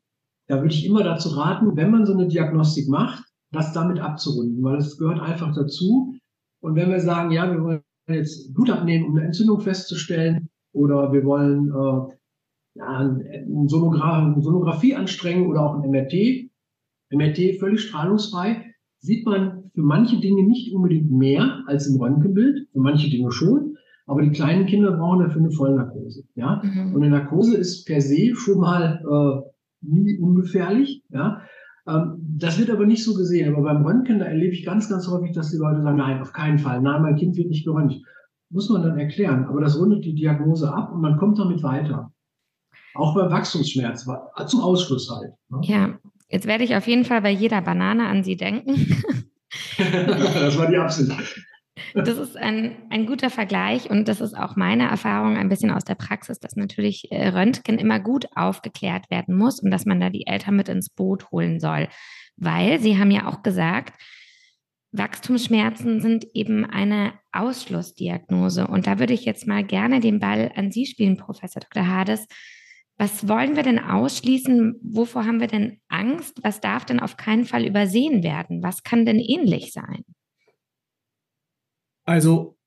da 0.48 0.58
würde 0.58 0.74
ich 0.74 0.86
immer 0.86 1.04
dazu 1.04 1.30
raten, 1.30 1.76
wenn 1.76 1.92
man 1.92 2.06
so 2.06 2.14
eine 2.14 2.28
Diagnostik 2.28 2.88
macht, 2.88 3.24
das 3.52 3.74
damit 3.74 4.00
abzurunden, 4.00 4.64
weil 4.64 4.78
es 4.78 4.98
gehört 4.98 5.20
einfach 5.20 5.54
dazu. 5.56 6.16
Und 6.62 6.76
wenn 6.76 6.92
wir 6.92 7.00
sagen, 7.00 7.32
ja, 7.32 7.52
wir 7.52 7.64
wollen 7.64 7.82
jetzt 8.08 8.54
Blut 8.54 8.70
abnehmen, 8.70 9.06
um 9.06 9.18
eine 9.18 9.26
Entzündung 9.26 9.60
festzustellen, 9.60 10.50
oder 10.74 11.12
wir 11.12 11.24
wollen 11.24 11.70
äh, 11.70 12.16
ja, 12.78 12.98
eine, 12.98 13.48
Sonogra 13.68 14.28
eine 14.28 14.42
Sonographie 14.42 14.94
anstrengen 14.94 15.48
oder 15.48 15.64
auch 15.64 15.76
ein 15.76 15.90
MRT, 15.90 16.52
MRT 17.10 17.60
völlig 17.60 17.82
strahlungsfrei, 17.82 18.67
sieht 19.08 19.26
man 19.26 19.72
für 19.74 19.82
manche 19.82 20.20
Dinge 20.20 20.44
nicht 20.44 20.74
unbedingt 20.74 21.10
mehr 21.10 21.64
als 21.66 21.88
im 21.88 22.00
Röntgenbild, 22.00 22.68
für 22.72 22.80
manche 22.80 23.10
Dinge 23.10 23.32
schon, 23.32 23.78
aber 24.06 24.22
die 24.22 24.32
kleinen 24.32 24.66
Kinder 24.66 24.92
brauchen 24.92 25.20
dafür 25.20 25.42
eine 25.42 25.52
Vollnarkose. 25.52 26.24
Ja? 26.36 26.62
Mhm. 26.64 26.94
Und 26.94 27.04
eine 27.04 27.12
Narkose 27.12 27.58
ist 27.58 27.86
per 27.86 28.02
se 28.02 28.36
schon 28.36 28.60
mal 28.60 29.02
äh, 29.04 29.50
nie 29.82 30.20
ungefährlich. 30.20 31.04
Ja? 31.10 31.42
Ähm, 31.88 32.18
das 32.38 32.60
wird 32.60 32.70
aber 32.70 32.86
nicht 32.86 33.04
so 33.04 33.14
gesehen. 33.16 33.54
Aber 33.54 33.64
beim 33.64 33.86
Röntgen, 33.86 34.20
da 34.20 34.26
erlebe 34.26 34.54
ich 34.54 34.66
ganz, 34.66 34.90
ganz 34.90 35.08
häufig, 35.10 35.34
dass 35.34 35.52
die 35.52 35.58
Leute 35.58 35.82
sagen, 35.82 35.98
nein, 35.98 36.22
auf 36.22 36.34
keinen 36.34 36.60
Fall, 36.60 36.82
nein, 36.82 37.02
mein 37.02 37.16
Kind 37.16 37.36
wird 37.38 37.50
nicht 37.50 37.66
geröntgt. 37.66 37.98
Muss 38.50 38.70
man 38.70 38.82
dann 38.82 38.98
erklären. 38.98 39.46
Aber 39.46 39.60
das 39.60 39.78
rundet 39.78 40.06
die 40.06 40.16
Diagnose 40.16 40.74
ab 40.74 40.94
und 40.94 41.02
man 41.02 41.18
kommt 41.18 41.38
damit 41.40 41.64
weiter. 41.64 42.12
Auch 42.96 43.14
bei 43.14 43.30
Wachstumsschmerz, 43.30 44.08
zum 44.48 44.62
Ausschluss 44.62 45.12
halt. 45.12 45.34
Ne? 45.50 45.60
Ja, 45.64 46.00
Jetzt 46.30 46.48
werde 46.48 46.64
ich 46.64 46.76
auf 46.76 46.88
jeden 46.88 47.06
Fall 47.06 47.22
bei 47.22 47.32
jeder 47.32 47.62
Banane 47.62 48.08
an 48.08 48.24
Sie 48.24 48.36
denken. 48.36 49.04
das 49.78 50.58
war 50.58 50.68
die 50.68 50.78
Absicht. 50.78 51.12
Das 51.94 52.18
ist 52.18 52.36
ein, 52.36 52.76
ein 52.90 53.06
guter 53.06 53.30
Vergleich 53.30 53.90
und 53.90 54.08
das 54.08 54.20
ist 54.20 54.34
auch 54.34 54.56
meine 54.56 54.90
Erfahrung 54.90 55.38
ein 55.38 55.50
bisschen 55.50 55.72
aus 55.72 55.84
der 55.84 55.96
Praxis, 55.96 56.40
dass 56.40 56.56
natürlich 56.56 57.12
äh, 57.12 57.30
Röntgen 57.30 57.78
immer 57.78 58.00
gut 58.00 58.28
aufgeklärt 58.36 59.10
werden 59.10 59.36
muss 59.36 59.60
und 59.60 59.72
dass 59.72 59.86
man 59.86 60.00
da 60.00 60.10
die 60.10 60.28
Eltern 60.28 60.56
mit 60.56 60.70
ins 60.70 60.90
Boot 60.90 61.32
holen 61.32 61.60
soll. 61.60 61.88
Weil 62.36 62.80
Sie 62.80 62.98
haben 62.98 63.12
ja 63.12 63.28
auch 63.28 63.44
gesagt, 63.44 63.94
Wachstumsschmerzen 64.92 66.02
sind 66.02 66.26
eben 66.34 66.66
eine 66.66 67.14
Ausschlussdiagnose. 67.32 68.68
Und 68.68 68.88
da 68.88 69.00
würde 69.00 69.14
ich 69.14 69.26
jetzt 69.26 69.48
mal 69.48 69.64
gerne 69.64 70.00
den 70.00 70.20
Ball 70.20 70.52
an 70.56 70.72
Sie 70.72 70.86
spielen, 70.86 71.18
Professor 71.18 71.62
Dr. 71.62 71.88
Hades. 71.88 72.28
Was 72.98 73.28
wollen 73.28 73.56
wir 73.56 73.64
denn 73.64 73.80
ausschließen? 73.80 74.80
Wovor 74.82 75.26
haben 75.26 75.40
wir 75.40 75.48
denn 75.48 75.80
Angst? 75.88 76.40
Was 76.44 76.62
darf 76.62 76.84
denn 76.86 77.00
auf 77.00 77.16
keinen 77.16 77.46
Fall 77.46 77.66
übersehen 77.66 78.24
werden? 78.24 78.64
Was 78.64 78.84
kann 78.84 79.06
denn 79.06 79.20
ähnlich 79.20 79.72
sein? 79.72 80.04
Also, 82.06 82.58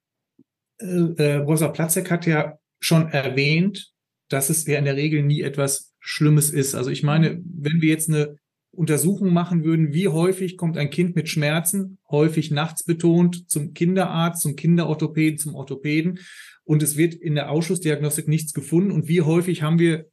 äh, 0.78 0.84
äh, 0.84 1.40
Professor 1.40 1.72
Platzek 1.72 2.10
hat 2.10 2.26
ja 2.26 2.58
schon 2.78 3.08
erwähnt, 3.08 3.92
dass 4.28 4.50
es 4.50 4.66
ja 4.66 4.78
in 4.78 4.84
der 4.84 4.96
Regel 4.96 5.22
nie 5.22 5.42
etwas 5.42 5.94
Schlimmes 5.98 6.50
ist. 6.50 6.74
Also 6.74 6.90
ich 6.90 7.02
meine, 7.02 7.42
wenn 7.44 7.80
wir 7.80 7.88
jetzt 7.88 8.08
eine 8.08 8.36
Untersuchung 8.72 9.32
machen 9.32 9.64
würden, 9.64 9.92
wie 9.92 10.08
häufig 10.08 10.56
kommt 10.56 10.78
ein 10.78 10.90
Kind 10.90 11.16
mit 11.16 11.28
Schmerzen, 11.28 11.98
häufig 12.08 12.50
nachts 12.50 12.84
betont, 12.84 13.50
zum 13.50 13.74
Kinderarzt, 13.74 14.42
zum 14.42 14.54
Kinderorthopäden, 14.54 15.38
zum 15.38 15.54
Orthopäden 15.56 16.20
und 16.64 16.82
es 16.82 16.96
wird 16.96 17.14
in 17.14 17.34
der 17.34 17.50
Ausschussdiagnostik 17.50 18.28
nichts 18.28 18.52
gefunden 18.54 18.92
und 18.92 19.08
wie 19.08 19.22
häufig 19.22 19.62
haben 19.62 19.80
wir 19.80 20.06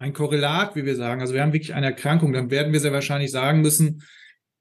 ein 0.00 0.14
Korrelat, 0.14 0.74
wie 0.76 0.86
wir 0.86 0.96
sagen, 0.96 1.20
also 1.20 1.34
wir 1.34 1.42
haben 1.42 1.52
wirklich 1.52 1.74
eine 1.74 1.86
Erkrankung, 1.86 2.32
dann 2.32 2.50
werden 2.50 2.72
wir 2.72 2.80
sehr 2.80 2.92
wahrscheinlich 2.92 3.30
sagen 3.30 3.60
müssen, 3.60 4.02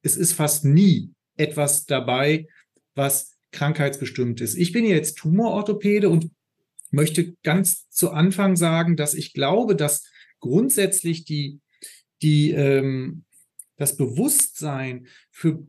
es 0.01 0.17
ist 0.17 0.33
fast 0.33 0.65
nie 0.65 1.13
etwas 1.37 1.85
dabei, 1.85 2.47
was 2.93 3.37
krankheitsbestimmt 3.51 4.41
ist. 4.41 4.55
Ich 4.55 4.73
bin 4.73 4.85
jetzt 4.85 5.17
Tumororthopäde 5.17 6.09
und 6.09 6.29
möchte 6.91 7.35
ganz 7.43 7.89
zu 7.89 8.11
Anfang 8.11 8.57
sagen, 8.57 8.97
dass 8.97 9.13
ich 9.13 9.33
glaube, 9.33 9.77
dass 9.77 10.03
grundsätzlich 10.41 11.23
die, 11.23 11.61
die, 12.21 12.51
ähm, 12.51 13.23
das 13.77 13.95
Bewusstsein 13.95 15.07
für 15.31 15.65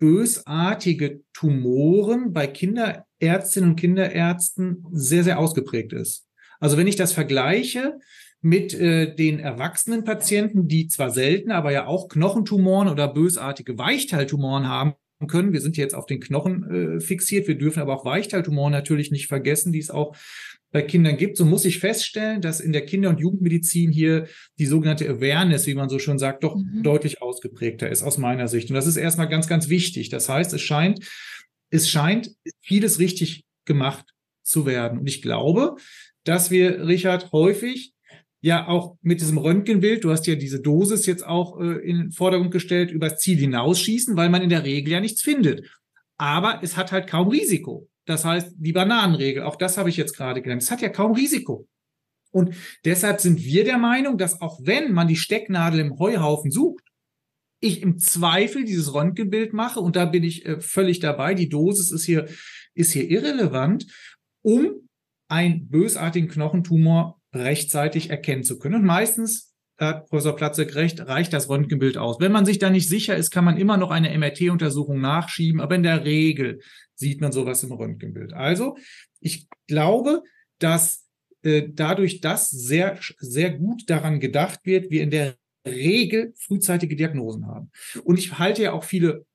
bösartige 0.00 1.22
Tumoren 1.32 2.32
bei 2.32 2.48
Kinderärztinnen 2.48 3.70
und 3.70 3.76
Kinderärzten 3.76 4.84
sehr, 4.90 5.22
sehr 5.22 5.38
ausgeprägt 5.38 5.92
ist. 5.92 6.26
Also 6.58 6.76
wenn 6.76 6.88
ich 6.88 6.96
das 6.96 7.12
vergleiche 7.12 8.00
mit 8.42 8.74
äh, 8.74 9.14
den 9.14 9.38
erwachsenen 9.38 10.04
Patienten, 10.04 10.66
die 10.66 10.88
zwar 10.88 11.10
selten, 11.10 11.52
aber 11.52 11.70
ja 11.70 11.86
auch 11.86 12.08
Knochentumoren 12.08 12.88
oder 12.88 13.06
bösartige 13.08 13.78
Weichteiltumoren 13.78 14.68
haben 14.68 14.94
können. 15.28 15.52
Wir 15.52 15.60
sind 15.60 15.76
jetzt 15.76 15.94
auf 15.94 16.06
den 16.06 16.20
Knochen 16.20 16.96
äh, 16.96 17.00
fixiert. 17.00 17.46
Wir 17.46 17.56
dürfen 17.56 17.80
aber 17.80 17.94
auch 17.94 18.04
Weichteiltumoren 18.04 18.72
natürlich 18.72 19.12
nicht 19.12 19.28
vergessen, 19.28 19.72
die 19.72 19.78
es 19.78 19.90
auch 19.90 20.16
bei 20.72 20.82
Kindern 20.82 21.16
gibt. 21.16 21.36
So 21.36 21.44
muss 21.44 21.64
ich 21.64 21.78
feststellen, 21.78 22.40
dass 22.40 22.60
in 22.60 22.72
der 22.72 22.84
Kinder- 22.84 23.10
und 23.10 23.20
Jugendmedizin 23.20 23.92
hier 23.92 24.26
die 24.58 24.66
sogenannte 24.66 25.08
Awareness, 25.08 25.66
wie 25.66 25.74
man 25.74 25.88
so 25.88 26.00
schon 26.00 26.18
sagt, 26.18 26.42
doch 26.42 26.56
mhm. 26.56 26.82
deutlich 26.82 27.22
ausgeprägter 27.22 27.88
ist 27.88 28.02
aus 28.02 28.18
meiner 28.18 28.48
Sicht. 28.48 28.70
Und 28.70 28.74
das 28.74 28.86
ist 28.86 28.96
erstmal 28.96 29.28
ganz, 29.28 29.46
ganz 29.46 29.68
wichtig. 29.68 30.08
Das 30.08 30.28
heißt, 30.28 30.52
es 30.52 30.62
scheint, 30.62 31.06
es 31.70 31.88
scheint 31.88 32.32
vieles 32.60 32.98
richtig 32.98 33.44
gemacht 33.64 34.06
zu 34.42 34.66
werden. 34.66 34.98
Und 34.98 35.06
ich 35.06 35.22
glaube, 35.22 35.76
dass 36.24 36.50
wir, 36.50 36.86
Richard, 36.86 37.30
häufig 37.32 37.92
ja 38.42 38.66
auch 38.66 38.98
mit 39.02 39.20
diesem 39.20 39.38
Röntgenbild, 39.38 40.04
du 40.04 40.10
hast 40.10 40.26
ja 40.26 40.34
diese 40.34 40.60
Dosis 40.60 41.06
jetzt 41.06 41.24
auch 41.24 41.58
äh, 41.60 41.78
in 41.78 41.96
den 41.96 42.10
Vordergrund 42.10 42.50
gestellt, 42.50 42.90
übers 42.90 43.18
Ziel 43.18 43.38
hinausschießen, 43.38 44.16
weil 44.16 44.28
man 44.28 44.42
in 44.42 44.50
der 44.50 44.64
Regel 44.64 44.92
ja 44.92 45.00
nichts 45.00 45.22
findet. 45.22 45.70
Aber 46.18 46.60
es 46.62 46.76
hat 46.76 46.92
halt 46.92 47.06
kaum 47.06 47.28
Risiko. 47.28 47.88
Das 48.04 48.24
heißt, 48.24 48.54
die 48.58 48.72
Bananenregel, 48.72 49.44
auch 49.44 49.56
das 49.56 49.78
habe 49.78 49.88
ich 49.88 49.96
jetzt 49.96 50.16
gerade 50.16 50.42
genannt, 50.42 50.62
es 50.62 50.72
hat 50.72 50.82
ja 50.82 50.88
kaum 50.88 51.12
Risiko. 51.12 51.68
Und 52.32 52.54
deshalb 52.84 53.20
sind 53.20 53.44
wir 53.44 53.62
der 53.62 53.78
Meinung, 53.78 54.18
dass 54.18 54.40
auch 54.40 54.58
wenn 54.62 54.92
man 54.92 55.06
die 55.06 55.16
Stecknadel 55.16 55.78
im 55.78 55.98
Heuhaufen 55.98 56.50
sucht, 56.50 56.82
ich 57.60 57.80
im 57.80 57.98
Zweifel 57.98 58.64
dieses 58.64 58.92
Röntgenbild 58.92 59.52
mache 59.52 59.78
und 59.78 59.94
da 59.94 60.04
bin 60.04 60.24
ich 60.24 60.44
äh, 60.46 60.60
völlig 60.60 60.98
dabei. 60.98 61.34
Die 61.34 61.48
Dosis 61.48 61.92
ist 61.92 62.04
hier, 62.04 62.26
ist 62.74 62.90
hier 62.90 63.08
irrelevant, 63.08 63.86
um 64.42 64.88
einen 65.28 65.68
bösartigen 65.68 66.28
Knochentumor 66.28 67.21
rechtzeitig 67.32 68.10
erkennen 68.10 68.44
zu 68.44 68.58
können. 68.58 68.76
Und 68.76 68.84
meistens, 68.84 69.52
hat 69.78 70.06
Professor 70.08 70.36
Platzek 70.36 70.74
recht, 70.74 71.00
reicht 71.06 71.32
das 71.32 71.48
Röntgenbild 71.48 71.98
aus. 71.98 72.20
Wenn 72.20 72.32
man 72.32 72.46
sich 72.46 72.58
da 72.58 72.70
nicht 72.70 72.88
sicher 72.88 73.16
ist, 73.16 73.30
kann 73.30 73.44
man 73.44 73.56
immer 73.56 73.76
noch 73.76 73.90
eine 73.90 74.16
MRT-Untersuchung 74.16 75.00
nachschieben, 75.00 75.60
aber 75.60 75.74
in 75.74 75.82
der 75.82 76.04
Regel 76.04 76.60
sieht 76.94 77.20
man 77.20 77.32
sowas 77.32 77.62
im 77.62 77.72
Röntgenbild. 77.72 78.32
Also, 78.32 78.76
ich 79.20 79.48
glaube, 79.66 80.22
dass 80.58 81.08
äh, 81.42 81.68
dadurch 81.72 82.20
das 82.20 82.50
sehr, 82.50 82.98
sehr 83.18 83.50
gut 83.50 83.88
daran 83.88 84.20
gedacht 84.20 84.60
wird, 84.64 84.90
wir 84.90 85.02
in 85.02 85.10
der 85.10 85.34
Regel 85.66 86.32
frühzeitige 86.36 86.96
Diagnosen 86.96 87.46
haben. 87.46 87.70
Und 88.04 88.18
ich 88.18 88.38
halte 88.38 88.62
ja 88.62 88.72
auch 88.72 88.84
viele 88.84 89.26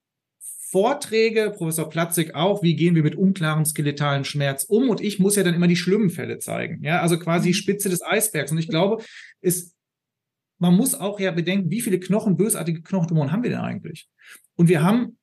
Vorträge, 0.70 1.54
Professor 1.56 1.90
Platzig 1.90 2.36
auch, 2.36 2.62
wie 2.62 2.76
gehen 2.76 2.94
wir 2.94 3.04
mit 3.04 3.16
unklaren 3.16 3.64
skeletalen 3.64 4.26
Schmerz 4.26 4.66
um? 4.66 4.90
Und 4.90 5.00
ich 5.00 5.18
muss 5.18 5.38
ja 5.38 5.44
dann 5.44 5.54
immer 5.54 5.68
die 5.68 5.78
schlimmen 5.78 6.10
Fälle 6.10 6.40
zeigen. 6.40 6.84
Ja, 6.84 7.02
also 7.02 7.18
quasi 7.18 7.50
mhm. 7.50 7.54
Spitze 7.54 7.90
des 7.90 8.02
Eisbergs. 8.02 8.52
Und 8.52 8.58
ich 8.58 8.68
glaube, 8.68 9.02
es, 9.40 9.74
man 10.60 10.76
muss 10.76 10.94
auch 10.94 11.22
ja 11.22 11.32
bedenken, 11.32 11.72
wie 11.72 11.80
viele 11.80 12.00
Knochen, 12.00 12.36
bösartige 12.36 12.82
Knochentumoren 12.82 13.32
haben 13.32 13.44
wir 13.44 13.50
denn 13.50 13.60
eigentlich? 13.60 14.10
Und 14.56 14.68
wir 14.68 14.84
haben, 14.84 15.18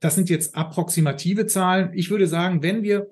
das 0.00 0.14
sind 0.14 0.30
jetzt 0.30 0.54
approximative 0.54 1.46
Zahlen. 1.46 1.90
Ich 1.92 2.08
würde 2.08 2.26
sagen, 2.26 2.62
wenn 2.62 2.82
wir 2.82 3.08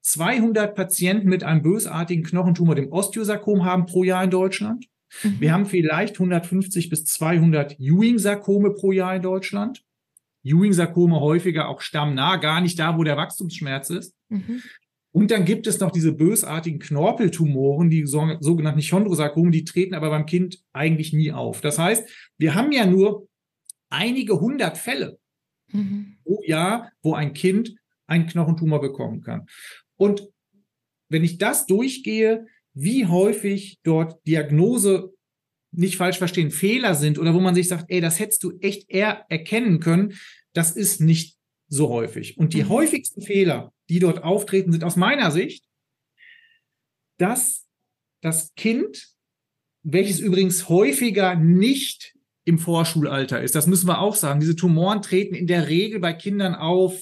200 0.00 0.74
Patienten 0.74 1.28
mit 1.28 1.44
einem 1.44 1.62
bösartigen 1.62 2.24
Knochentumor, 2.24 2.74
dem 2.74 2.90
Osteosarkom 2.90 3.64
haben 3.64 3.86
pro 3.86 4.02
Jahr 4.02 4.24
in 4.24 4.30
Deutschland. 4.30 4.86
Mhm. 5.22 5.40
Wir 5.40 5.52
haben 5.52 5.66
vielleicht 5.66 6.16
150 6.16 6.88
bis 6.88 7.04
200 7.04 7.78
Ewing-Sarkome 7.78 8.72
pro 8.72 8.90
Jahr 8.90 9.14
in 9.14 9.22
Deutschland. 9.22 9.84
Ewing-Sarkome 10.44 11.20
häufiger 11.20 11.68
auch 11.68 11.80
stammnah, 11.80 12.36
gar 12.36 12.60
nicht 12.60 12.78
da, 12.78 12.98
wo 12.98 13.04
der 13.04 13.16
Wachstumsschmerz 13.16 13.90
ist. 13.90 14.14
Mhm. 14.28 14.62
Und 15.12 15.30
dann 15.30 15.44
gibt 15.44 15.66
es 15.66 15.78
noch 15.78 15.90
diese 15.90 16.12
bösartigen 16.12 16.80
Knorpeltumoren, 16.80 17.90
die 17.90 18.06
sogenannten 18.06 18.80
Chondrosarkome, 18.80 19.50
die 19.50 19.64
treten 19.64 19.94
aber 19.94 20.08
beim 20.08 20.24
Kind 20.24 20.58
eigentlich 20.72 21.12
nie 21.12 21.32
auf. 21.32 21.60
Das 21.60 21.78
heißt, 21.78 22.08
wir 22.38 22.54
haben 22.54 22.72
ja 22.72 22.86
nur 22.86 23.28
einige 23.90 24.40
hundert 24.40 24.78
Fälle 24.78 25.18
mhm. 25.70 26.16
pro 26.24 26.42
Jahr, 26.46 26.90
wo 27.02 27.14
ein 27.14 27.34
Kind 27.34 27.74
einen 28.06 28.26
Knochentumor 28.26 28.80
bekommen 28.80 29.20
kann. 29.20 29.46
Und 29.96 30.28
wenn 31.10 31.24
ich 31.24 31.36
das 31.36 31.66
durchgehe, 31.66 32.46
wie 32.72 33.06
häufig 33.06 33.80
dort 33.82 34.26
Diagnose 34.26 35.12
nicht 35.72 35.96
falsch 35.96 36.18
verstehen, 36.18 36.50
Fehler 36.50 36.94
sind 36.94 37.18
oder 37.18 37.34
wo 37.34 37.40
man 37.40 37.54
sich 37.54 37.68
sagt, 37.68 37.86
ey, 37.88 38.00
das 38.00 38.18
hättest 38.18 38.42
du 38.44 38.58
echt 38.60 38.90
eher 38.90 39.24
erkennen 39.28 39.80
können, 39.80 40.14
das 40.52 40.72
ist 40.72 41.00
nicht 41.00 41.38
so 41.68 41.88
häufig. 41.88 42.36
Und 42.36 42.52
die 42.52 42.64
mhm. 42.64 42.68
häufigsten 42.68 43.22
Fehler, 43.22 43.72
die 43.88 43.98
dort 43.98 44.22
auftreten, 44.22 44.72
sind 44.72 44.84
aus 44.84 44.96
meiner 44.96 45.30
Sicht, 45.30 45.64
dass 47.18 47.66
das 48.20 48.54
Kind, 48.54 49.08
welches 49.82 50.20
übrigens 50.20 50.68
häufiger 50.68 51.34
nicht 51.34 52.14
im 52.44 52.58
Vorschulalter 52.58 53.40
ist, 53.40 53.54
das 53.54 53.66
müssen 53.66 53.86
wir 53.86 54.00
auch 54.00 54.14
sagen, 54.14 54.40
diese 54.40 54.56
Tumoren 54.56 55.00
treten 55.00 55.34
in 55.34 55.46
der 55.46 55.68
Regel 55.68 56.00
bei 56.00 56.12
Kindern 56.12 56.54
auf. 56.54 57.00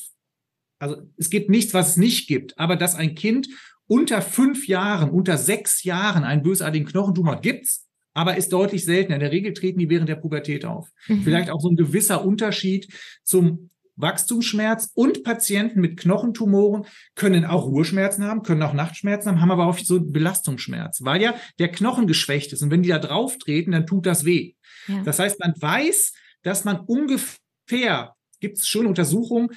Also 0.79 1.03
es 1.17 1.31
gibt 1.31 1.51
nichts, 1.51 1.75
was 1.75 1.91
es 1.91 1.97
nicht 1.97 2.29
gibt, 2.29 2.59
aber 2.59 2.77
dass 2.77 2.95
ein 2.95 3.15
Kind 3.15 3.49
unter 3.87 4.23
fünf 4.23 4.69
Jahren, 4.69 5.11
unter 5.11 5.37
sechs 5.37 5.83
Jahren 5.83 6.23
einen 6.23 6.43
bösartigen 6.43 6.87
Knochentumor 6.87 7.41
gibt's, 7.41 7.90
aber 8.15 8.37
ist 8.37 8.53
deutlich 8.53 8.85
seltener. 8.85 9.17
In 9.17 9.21
der 9.21 9.33
Regel 9.33 9.53
treten 9.53 9.79
die 9.79 9.91
während 9.91 10.09
der 10.09 10.17
Pubertät 10.17 10.65
auf. 10.65 10.89
Mhm. 11.09 11.23
Vielleicht 11.23 11.51
auch 11.51 11.61
so 11.61 11.69
ein 11.69 11.77
gewisser 11.77 12.25
Unterschied 12.25 12.93
zum 13.23 13.71
Wachstumsschmerz 13.97 14.91
und 14.95 15.25
Patienten 15.25 15.81
mit 15.81 15.99
Knochentumoren 15.99 16.87
können 17.15 17.45
auch 17.45 17.67
Ruheschmerzen 17.67 18.25
haben, 18.25 18.43
können 18.43 18.63
auch 18.63 18.73
Nachtschmerzen 18.73 19.31
haben, 19.31 19.41
haben 19.41 19.51
aber 19.51 19.67
auch 19.67 19.79
so 19.79 20.01
Belastungsschmerz, 20.01 21.05
weil 21.05 21.21
ja 21.23 21.35
der 21.59 21.71
Knochen 21.71 22.07
geschwächt 22.07 22.53
ist. 22.53 22.63
Und 22.63 22.71
wenn 22.71 22.83
die 22.83 22.89
da 22.89 22.99
drauf 22.99 23.39
treten, 23.39 23.73
dann 23.73 23.87
tut 23.87 24.07
das 24.07 24.25
weh. 24.25 24.55
Ja. 24.89 25.03
Das 25.03 25.19
heißt, 25.19 25.39
man 25.41 25.55
weiß, 25.57 26.15
dass 26.43 26.65
man 26.65 26.81
ungefähr, 26.81 28.15
gibt 28.41 28.59
es 28.59 28.67
schon 28.67 28.87
Untersuchungen, 28.87 29.51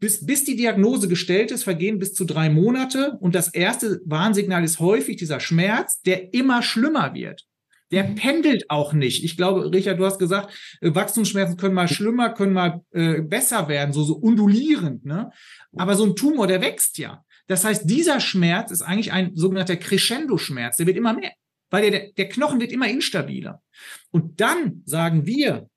bis, 0.00 0.24
bis 0.24 0.44
die 0.44 0.56
Diagnose 0.56 1.08
gestellt 1.08 1.50
ist, 1.50 1.64
vergehen 1.64 1.98
bis 1.98 2.14
zu 2.14 2.24
drei 2.24 2.50
Monate. 2.50 3.16
Und 3.20 3.34
das 3.34 3.48
erste 3.48 4.00
Warnsignal 4.04 4.64
ist 4.64 4.78
häufig 4.78 5.16
dieser 5.16 5.40
Schmerz, 5.40 6.00
der 6.02 6.32
immer 6.34 6.62
schlimmer 6.62 7.14
wird. 7.14 7.44
Der 7.90 8.04
mhm. 8.04 8.14
pendelt 8.16 8.70
auch 8.70 8.92
nicht. 8.92 9.24
Ich 9.24 9.36
glaube, 9.36 9.72
Richard, 9.72 9.98
du 9.98 10.04
hast 10.04 10.18
gesagt, 10.18 10.52
äh, 10.80 10.94
Wachstumsschmerzen 10.94 11.56
können 11.56 11.74
mal 11.74 11.88
schlimmer, 11.88 12.30
können 12.30 12.52
mal 12.52 12.82
äh, 12.92 13.22
besser 13.22 13.68
werden, 13.68 13.92
so, 13.92 14.04
so 14.04 14.14
undulierend. 14.14 15.04
Ne? 15.04 15.30
Aber 15.76 15.96
so 15.96 16.04
ein 16.04 16.16
Tumor, 16.16 16.46
der 16.46 16.60
wächst 16.60 16.98
ja. 16.98 17.24
Das 17.46 17.64
heißt, 17.64 17.88
dieser 17.88 18.20
Schmerz 18.20 18.70
ist 18.70 18.82
eigentlich 18.82 19.12
ein 19.12 19.34
sogenannter 19.34 19.76
Crescendo-Schmerz. 19.76 20.76
Der 20.76 20.86
wird 20.86 20.98
immer 20.98 21.14
mehr, 21.14 21.32
weil 21.70 21.90
der, 21.90 22.12
der 22.12 22.28
Knochen 22.28 22.60
wird 22.60 22.72
immer 22.72 22.88
instabiler. 22.88 23.62
Und 24.10 24.40
dann 24.40 24.82
sagen 24.84 25.26
wir, 25.26 25.68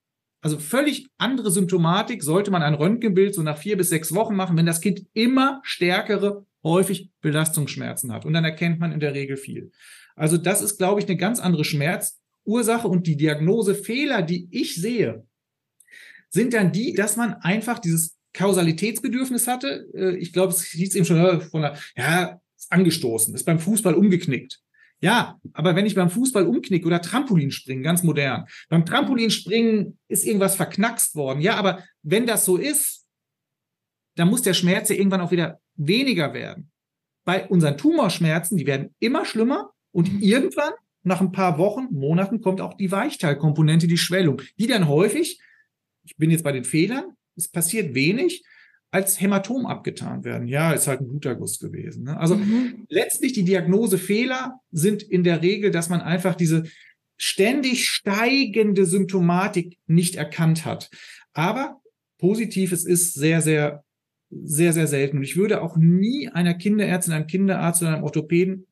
also 0.41 0.57
völlig 0.57 1.07
andere 1.17 1.51
Symptomatik 1.51 2.23
sollte 2.23 2.49
man 2.49 2.63
ein 2.63 2.73
Röntgenbild 2.73 3.35
so 3.35 3.43
nach 3.43 3.57
vier 3.57 3.77
bis 3.77 3.89
sechs 3.89 4.13
Wochen 4.13 4.35
machen, 4.35 4.57
wenn 4.57 4.65
das 4.65 4.81
Kind 4.81 5.05
immer 5.13 5.61
stärkere, 5.63 6.45
häufig 6.63 7.11
Belastungsschmerzen 7.21 8.11
hat. 8.11 8.25
Und 8.25 8.33
dann 8.33 8.43
erkennt 8.43 8.79
man 8.79 8.91
in 8.91 8.99
der 8.99 9.13
Regel 9.13 9.37
viel. 9.37 9.71
Also 10.15 10.37
das 10.37 10.61
ist, 10.61 10.77
glaube 10.77 10.99
ich, 10.99 11.07
eine 11.07 11.17
ganz 11.17 11.39
andere 11.39 11.63
Schmerzursache 11.63 12.87
und 12.87 13.07
die 13.07 13.17
Diagnosefehler, 13.17 14.23
die 14.23 14.47
ich 14.51 14.75
sehe, 14.75 15.25
sind 16.29 16.53
dann 16.53 16.71
die, 16.71 16.93
dass 16.93 17.17
man 17.17 17.33
einfach 17.35 17.79
dieses 17.79 18.17
Kausalitätsbedürfnis 18.33 19.47
hatte. 19.47 19.87
Äh, 19.93 20.15
ich 20.17 20.33
glaube, 20.33 20.53
es 20.53 20.63
hieß 20.63 20.95
eben 20.95 21.05
schon 21.05 21.17
äh, 21.17 21.41
von 21.41 21.61
der, 21.61 21.77
ja, 21.95 22.39
ist 22.57 22.71
angestoßen, 22.71 23.35
ist 23.35 23.43
beim 23.43 23.59
Fußball 23.59 23.93
umgeknickt. 23.93 24.61
Ja, 25.01 25.39
aber 25.53 25.75
wenn 25.75 25.87
ich 25.87 25.95
beim 25.95 26.11
Fußball 26.11 26.45
umknicke 26.45 26.85
oder 26.85 27.01
Trampolinspringen, 27.01 27.83
ganz 27.83 28.03
modern, 28.03 28.45
beim 28.69 28.85
Trampolinspringen 28.85 29.97
ist 30.07 30.25
irgendwas 30.25 30.55
verknackst 30.55 31.15
worden. 31.15 31.41
Ja, 31.41 31.55
aber 31.55 31.83
wenn 32.03 32.27
das 32.27 32.45
so 32.45 32.55
ist, 32.57 33.07
dann 34.15 34.29
muss 34.29 34.43
der 34.43 34.53
Schmerz 34.53 34.89
ja 34.89 34.95
irgendwann 34.95 35.21
auch 35.21 35.31
wieder 35.31 35.59
weniger 35.75 36.33
werden. 36.33 36.71
Bei 37.25 37.47
unseren 37.47 37.77
Tumorschmerzen, 37.77 38.57
die 38.57 38.67
werden 38.67 38.93
immer 38.99 39.25
schlimmer 39.25 39.71
und 39.91 40.13
mhm. 40.13 40.19
irgendwann, 40.21 40.73
nach 41.03 41.19
ein 41.19 41.31
paar 41.31 41.57
Wochen, 41.57 41.87
Monaten, 41.91 42.41
kommt 42.41 42.61
auch 42.61 42.75
die 42.75 42.91
Weichteilkomponente, 42.91 43.87
die 43.87 43.97
Schwellung, 43.97 44.41
die 44.59 44.67
dann 44.67 44.87
häufig, 44.87 45.41
ich 46.03 46.15
bin 46.17 46.29
jetzt 46.29 46.43
bei 46.43 46.51
den 46.51 46.63
Fehlern, 46.63 47.15
es 47.35 47.47
passiert 47.47 47.95
wenig, 47.95 48.43
als 48.91 49.21
Hämatom 49.21 49.65
abgetan 49.65 50.25
werden. 50.25 50.47
Ja, 50.47 50.73
ist 50.73 50.87
halt 50.87 50.99
ein 50.99 51.07
Bluterguss 51.07 51.59
gewesen. 51.59 52.03
Ne? 52.03 52.19
Also 52.19 52.35
mhm. 52.35 52.85
letztlich 52.89 53.31
die 53.31 53.45
Diagnosefehler 53.45 54.59
sind 54.71 55.01
in 55.01 55.23
der 55.23 55.41
Regel, 55.41 55.71
dass 55.71 55.89
man 55.89 56.01
einfach 56.01 56.35
diese 56.35 56.63
ständig 57.17 57.87
steigende 57.87 58.85
Symptomatik 58.85 59.77
nicht 59.87 60.15
erkannt 60.15 60.65
hat. 60.65 60.89
Aber 61.33 61.81
positiv, 62.17 62.73
es 62.73 62.83
ist 62.83 63.13
sehr, 63.13 63.41
sehr, 63.41 63.85
sehr, 64.29 64.73
sehr 64.73 64.87
selten. 64.87 65.17
Und 65.17 65.23
ich 65.23 65.37
würde 65.37 65.61
auch 65.61 65.77
nie 65.77 66.27
einer 66.27 66.53
Kinderärztin, 66.53 67.13
einem 67.13 67.27
Kinderarzt 67.27 67.81
oder 67.81 67.93
einem 67.93 68.03
Orthopäden 68.03 68.67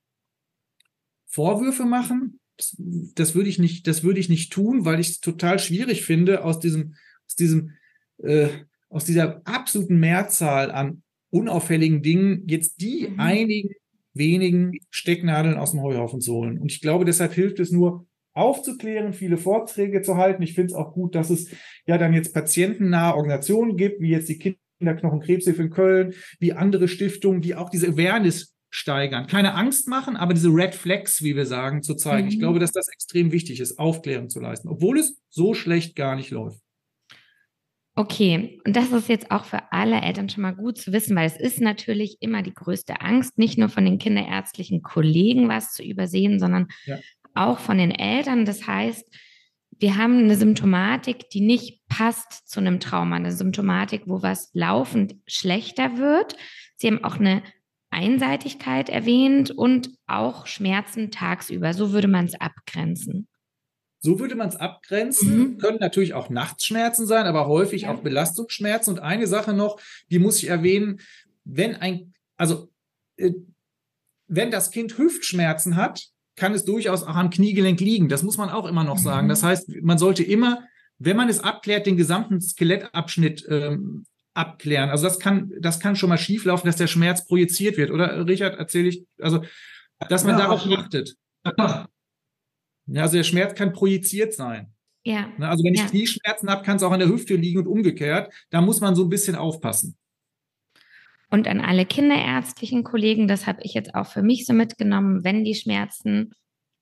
Vorwürfe 1.27 1.85
machen. 1.85 2.39
Das, 2.57 2.75
das 2.77 3.35
würde 3.35 3.49
ich 3.49 3.59
nicht, 3.59 3.87
das 3.87 4.03
würde 4.03 4.19
ich 4.19 4.27
nicht 4.27 4.51
tun, 4.51 4.83
weil 4.83 4.99
ich 4.99 5.09
es 5.09 5.19
total 5.21 5.59
schwierig 5.59 6.03
finde, 6.03 6.43
aus 6.43 6.59
diesem, 6.59 6.95
aus 7.25 7.35
diesem 7.35 7.71
äh, 8.17 8.49
aus 8.89 9.05
dieser 9.05 9.41
absoluten 9.45 9.99
Mehrzahl 9.99 10.71
an 10.71 11.03
unauffälligen 11.31 12.01
Dingen 12.01 12.43
jetzt 12.47 12.81
die 12.81 13.07
mhm. 13.07 13.19
einigen 13.19 13.69
wenigen 14.13 14.73
Stecknadeln 14.89 15.57
aus 15.57 15.71
dem 15.71 15.81
Heuhaufen 15.81 16.21
zu 16.21 16.33
holen. 16.33 16.59
Und 16.59 16.71
ich 16.71 16.81
glaube, 16.81 17.05
deshalb 17.05 17.33
hilft 17.33 17.59
es 17.59 17.71
nur, 17.71 18.07
aufzuklären, 18.33 19.13
viele 19.13 19.37
Vorträge 19.37 20.01
zu 20.01 20.15
halten. 20.15 20.41
Ich 20.43 20.53
finde 20.53 20.71
es 20.71 20.73
auch 20.73 20.93
gut, 20.93 21.15
dass 21.15 21.29
es 21.29 21.49
ja 21.85 21.97
dann 21.97 22.13
jetzt 22.13 22.33
patientennahe 22.33 23.15
Organisationen 23.15 23.75
gibt, 23.75 24.01
wie 24.01 24.11
jetzt 24.11 24.29
die 24.29 24.55
Kinderknochenkrebshilfe 24.79 25.61
in 25.61 25.69
Köln, 25.69 26.13
wie 26.39 26.53
andere 26.53 26.87
Stiftungen, 26.87 27.41
die 27.41 27.55
auch 27.55 27.69
diese 27.69 27.87
Awareness 27.87 28.55
steigern. 28.69 29.27
Keine 29.27 29.55
Angst 29.55 29.87
machen, 29.87 30.15
aber 30.15 30.33
diese 30.33 30.49
Red 30.49 30.75
Flags, 30.75 31.23
wie 31.23 31.35
wir 31.35 31.45
sagen, 31.45 31.81
zu 31.81 31.95
zeigen. 31.95 32.27
Mhm. 32.27 32.33
Ich 32.33 32.39
glaube, 32.39 32.59
dass 32.59 32.71
das 32.71 32.87
extrem 32.87 33.31
wichtig 33.31 33.59
ist, 33.59 33.79
Aufklärung 33.79 34.29
zu 34.29 34.39
leisten, 34.39 34.69
obwohl 34.69 34.99
es 34.99 35.17
so 35.29 35.53
schlecht 35.53 35.95
gar 35.95 36.15
nicht 36.15 36.29
läuft. 36.31 36.61
Okay, 37.99 38.61
und 38.65 38.77
das 38.77 38.93
ist 38.93 39.09
jetzt 39.09 39.29
auch 39.29 39.43
für 39.43 39.73
alle 39.73 39.99
Eltern 39.99 40.29
schon 40.29 40.43
mal 40.43 40.55
gut 40.55 40.77
zu 40.77 40.93
wissen, 40.93 41.17
weil 41.17 41.27
es 41.27 41.37
ist 41.37 41.59
natürlich 41.59 42.15
immer 42.21 42.41
die 42.41 42.53
größte 42.53 43.01
Angst, 43.01 43.37
nicht 43.37 43.57
nur 43.57 43.67
von 43.67 43.83
den 43.83 43.97
kinderärztlichen 43.97 44.81
Kollegen 44.81 45.49
was 45.49 45.73
zu 45.73 45.83
übersehen, 45.83 46.39
sondern 46.39 46.69
ja. 46.85 46.97
auch 47.33 47.59
von 47.59 47.77
den 47.77 47.91
Eltern. 47.91 48.45
Das 48.45 48.65
heißt, 48.65 49.05
wir 49.79 49.97
haben 49.97 50.17
eine 50.17 50.37
Symptomatik, 50.37 51.29
die 51.29 51.41
nicht 51.41 51.85
passt 51.89 52.47
zu 52.47 52.61
einem 52.61 52.79
Trauma, 52.79 53.17
eine 53.17 53.33
Symptomatik, 53.33 54.03
wo 54.05 54.21
was 54.21 54.49
laufend 54.53 55.15
schlechter 55.27 55.97
wird. 55.97 56.37
Sie 56.77 56.87
haben 56.87 57.03
auch 57.03 57.17
eine 57.17 57.43
Einseitigkeit 57.89 58.87
erwähnt 58.87 59.51
und 59.51 59.89
auch 60.07 60.47
Schmerzen 60.47 61.11
tagsüber. 61.11 61.73
So 61.73 61.91
würde 61.91 62.07
man 62.07 62.23
es 62.23 62.39
abgrenzen. 62.39 63.27
So 64.01 64.19
würde 64.19 64.35
man 64.35 64.49
es 64.49 64.55
abgrenzen. 64.55 65.37
Mhm. 65.37 65.57
Können 65.57 65.79
natürlich 65.79 66.13
auch 66.13 66.29
Nachtschmerzen 66.29 67.05
sein, 67.05 67.25
aber 67.25 67.47
häufig 67.47 67.83
ja. 67.83 67.93
auch 67.93 68.01
Belastungsschmerzen. 68.01 68.93
Und 68.93 68.99
eine 68.99 69.27
Sache 69.27 69.53
noch, 69.53 69.79
die 70.09 70.19
muss 70.19 70.41
ich 70.41 70.49
erwähnen, 70.49 70.99
wenn 71.43 71.75
ein, 71.75 72.13
also 72.37 72.69
äh, 73.17 73.31
wenn 74.27 74.51
das 74.51 74.71
Kind 74.71 74.97
Hüftschmerzen 74.97 75.75
hat, 75.75 76.07
kann 76.35 76.53
es 76.53 76.63
durchaus 76.63 77.03
auch 77.03 77.15
am 77.15 77.29
Kniegelenk 77.29 77.79
liegen. 77.81 78.07
Das 78.07 78.23
muss 78.23 78.37
man 78.37 78.49
auch 78.49 78.65
immer 78.65 78.83
noch 78.83 78.97
sagen. 78.97 79.27
Das 79.27 79.41
mhm. 79.41 79.47
heißt, 79.47 79.69
man 79.81 79.97
sollte 79.97 80.23
immer, 80.23 80.63
wenn 80.97 81.17
man 81.17 81.27
es 81.27 81.41
abklärt, 81.41 81.85
den 81.85 81.97
gesamten 81.97 82.39
Skelettabschnitt 82.39 83.45
ähm, 83.49 84.05
abklären. 84.33 84.89
Also 84.89 85.03
das 85.03 85.19
kann, 85.19 85.51
das 85.59 85.79
kann 85.79 85.95
schon 85.95 86.09
mal 86.09 86.17
schieflaufen, 86.17 86.67
dass 86.67 86.77
der 86.77 86.87
Schmerz 86.87 87.25
projiziert 87.25 87.77
wird. 87.77 87.91
Oder 87.91 88.25
Richard, 88.25 88.57
erzähle 88.57 88.89
ich, 88.89 89.05
also 89.19 89.43
dass 90.07 90.23
man 90.23 90.37
ja, 90.37 90.45
darauf 90.45 90.65
achtet. 90.65 91.15
Ja, 91.45 91.87
also 92.95 93.17
der 93.17 93.23
Schmerz 93.23 93.55
kann 93.55 93.73
projiziert 93.73 94.33
sein. 94.33 94.73
Ja. 95.03 95.31
Ne, 95.37 95.47
also 95.47 95.63
wenn 95.63 95.73
ich 95.73 95.81
ja. 95.81 95.87
Knieschmerzen 95.87 96.49
habe, 96.49 96.63
kann 96.63 96.77
es 96.77 96.83
auch 96.83 96.91
an 96.91 96.99
der 96.99 97.09
Hüfte 97.09 97.35
liegen 97.35 97.59
und 97.59 97.67
umgekehrt. 97.67 98.33
Da 98.49 98.61
muss 98.61 98.81
man 98.81 98.95
so 98.95 99.03
ein 99.03 99.09
bisschen 99.09 99.35
aufpassen. 99.35 99.97
Und 101.31 101.47
an 101.47 101.61
alle 101.61 101.85
kinderärztlichen 101.85 102.83
Kollegen, 102.83 103.27
das 103.27 103.45
habe 103.45 103.59
ich 103.63 103.73
jetzt 103.73 103.93
auch 103.93 104.07
für 104.07 104.23
mich 104.23 104.45
so 104.45 104.53
mitgenommen, 104.53 105.23
wenn 105.23 105.43
die 105.43 105.55
Schmerzen 105.55 106.31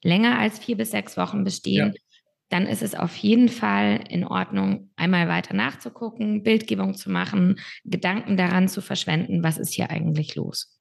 länger 0.04 0.39
als 0.39 0.60
vier 0.60 0.78
bis 0.78 0.91
sechs 0.91 1.17
Wochen 1.17 1.43
bestehen, 1.43 1.93
ja. 1.93 2.02
dann 2.50 2.65
ist 2.65 2.82
es 2.82 2.96
auf 2.96 3.15
jeden 3.17 3.50
Fall 3.50 4.06
in 4.10 4.24
Ordnung, 4.24 4.91
einmal 4.96 5.28
weiter 5.28 5.54
nachzugucken, 5.54 6.43
Bildgebung 6.43 6.96
zu 6.96 7.12
machen, 7.12 7.60
Gedanken 7.84 8.38
daran 8.38 8.70
zu 8.70 8.82
verschwenden, 8.82 9.43
was 9.43 9.58
ist 9.58 9.74
hier 9.74 9.89
eigentlich 9.89 10.36
los. 10.36 10.78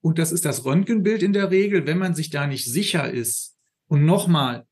Und 0.00 0.18
das 0.18 0.32
ist 0.32 0.44
das 0.44 0.64
Röntgenbild 0.64 1.22
in 1.22 1.32
der 1.32 1.50
Regel, 1.50 1.86
wenn 1.86 1.98
man 1.98 2.14
sich 2.14 2.30
da 2.30 2.46
nicht 2.46 2.64
sicher 2.64 3.10
ist, 3.10 3.51
und 3.92 4.06
nochmal, 4.06 4.64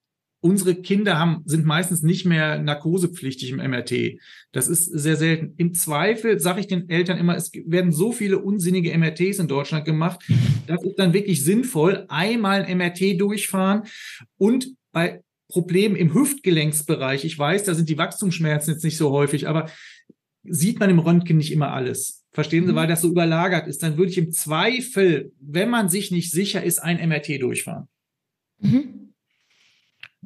unsere 0.42 0.74
Kinder 0.74 1.18
haben, 1.18 1.42
sind 1.44 1.66
meistens 1.66 2.00
nicht 2.02 2.24
mehr 2.24 2.59
narkosepflichtig 2.59 3.50
im 3.50 3.59
MRT. 3.59 4.18
Das 4.50 4.66
ist 4.66 4.87
sehr 4.87 5.16
selten. 5.16 5.52
Im 5.59 5.74
Zweifel 5.74 6.40
sage 6.40 6.61
ich 6.61 6.68
den 6.68 6.88
Eltern 6.88 7.18
immer, 7.18 7.37
es 7.37 7.52
werden 7.66 7.92
so 7.92 8.12
viele 8.12 8.38
unsinnige 8.38 8.96
MRTs 8.96 9.38
in 9.38 9.46
Deutschland 9.46 9.85
gemacht. 9.85 10.24
Das 10.66 10.83
ist 10.83 10.98
dann 10.98 11.12
wirklich 11.12 11.44
sinnvoll, 11.44 12.06
einmal 12.09 12.64
ein 12.64 12.78
MRT 12.78 13.20
durchfahren 13.20 13.83
und 14.38 14.68
bei 14.90 15.20
Problemen 15.48 15.96
im 15.96 16.14
Hüftgelenksbereich, 16.14 17.26
ich 17.26 17.38
weiß, 17.38 17.64
da 17.64 17.74
sind 17.74 17.90
die 17.90 17.98
Wachstumsschmerzen 17.98 18.72
jetzt 18.72 18.85
nicht 18.85 18.96
so 18.96 19.11
häufig, 19.11 19.48
aber 19.48 19.68
sieht 20.44 20.80
man 20.80 20.88
im 20.88 20.98
Röntgen 20.98 21.37
nicht 21.37 21.52
immer 21.52 21.74
alles. 21.74 22.24
Verstehen 22.33 22.64
Sie, 22.64 22.72
mhm. 22.72 22.76
weil 22.76 22.88
das 22.88 23.02
so 23.02 23.09
überlagert 23.09 23.66
ist. 23.66 23.83
Dann 23.83 23.98
würde 23.98 24.12
ich 24.12 24.16
im 24.16 24.33
Zweifel, 24.33 25.33
wenn 25.40 25.68
man 25.68 25.90
sich 25.90 26.11
nicht 26.11 26.30
sicher 26.30 26.64
ist, 26.64 26.78
ein 26.78 27.06
MRT 27.06 27.42
durchfahren. 27.42 27.87
Mhm. 28.61 28.99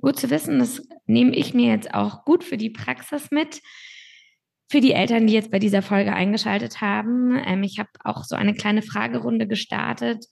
Gut 0.04 0.20
zu 0.20 0.28
wissen, 0.28 0.58
das 0.58 0.86
nehme 1.06 1.34
ich 1.34 1.54
mir 1.54 1.70
jetzt 1.70 1.94
auch 1.94 2.26
gut 2.26 2.44
für 2.44 2.58
die 2.58 2.68
Praxis 2.68 3.30
mit. 3.30 3.62
Für 4.70 4.82
die 4.82 4.92
Eltern, 4.92 5.26
die 5.26 5.32
jetzt 5.32 5.50
bei 5.50 5.58
dieser 5.58 5.80
Folge 5.80 6.12
eingeschaltet 6.12 6.82
haben, 6.82 7.42
ähm, 7.46 7.62
ich 7.62 7.78
habe 7.78 7.88
auch 8.04 8.22
so 8.22 8.36
eine 8.36 8.52
kleine 8.52 8.82
Fragerunde 8.82 9.46
gestartet, 9.46 10.26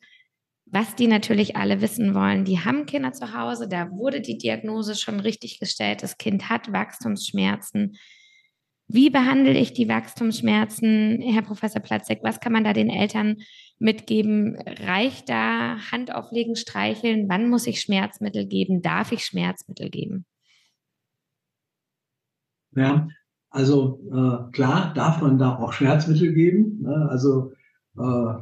was 0.66 0.94
die 0.94 1.06
natürlich 1.06 1.56
alle 1.56 1.80
wissen 1.80 2.14
wollen. 2.14 2.44
Die 2.44 2.60
haben 2.60 2.84
Kinder 2.84 3.14
zu 3.14 3.32
Hause, 3.32 3.66
da 3.66 3.90
wurde 3.90 4.20
die 4.20 4.36
Diagnose 4.36 4.94
schon 4.94 5.20
richtig 5.20 5.58
gestellt, 5.58 6.02
das 6.02 6.18
Kind 6.18 6.50
hat 6.50 6.70
Wachstumsschmerzen. 6.70 7.96
Wie 8.88 9.08
behandle 9.08 9.58
ich 9.58 9.72
die 9.72 9.88
Wachstumsschmerzen, 9.88 11.22
Herr 11.22 11.40
Professor 11.40 11.80
Platzek? 11.80 12.18
Was 12.22 12.40
kann 12.40 12.52
man 12.52 12.64
da 12.64 12.74
den 12.74 12.90
Eltern 12.90 13.38
mitgeben? 13.82 14.56
Reicht 14.56 15.28
da 15.28 15.76
Hand 15.90 16.14
auflegen, 16.14 16.56
streicheln? 16.56 17.28
Wann 17.28 17.50
muss 17.50 17.66
ich 17.66 17.80
Schmerzmittel 17.80 18.46
geben? 18.46 18.80
Darf 18.80 19.12
ich 19.12 19.24
Schmerzmittel 19.24 19.90
geben? 19.90 20.24
Ja, 22.74 23.08
also 23.50 24.00
äh, 24.10 24.50
klar 24.52 24.94
darf 24.94 25.20
man 25.20 25.38
da 25.38 25.58
auch 25.58 25.72
Schmerzmittel 25.72 26.32
geben. 26.32 26.80
Ne? 26.82 27.08
Also 27.10 27.52
äh, 27.98 28.34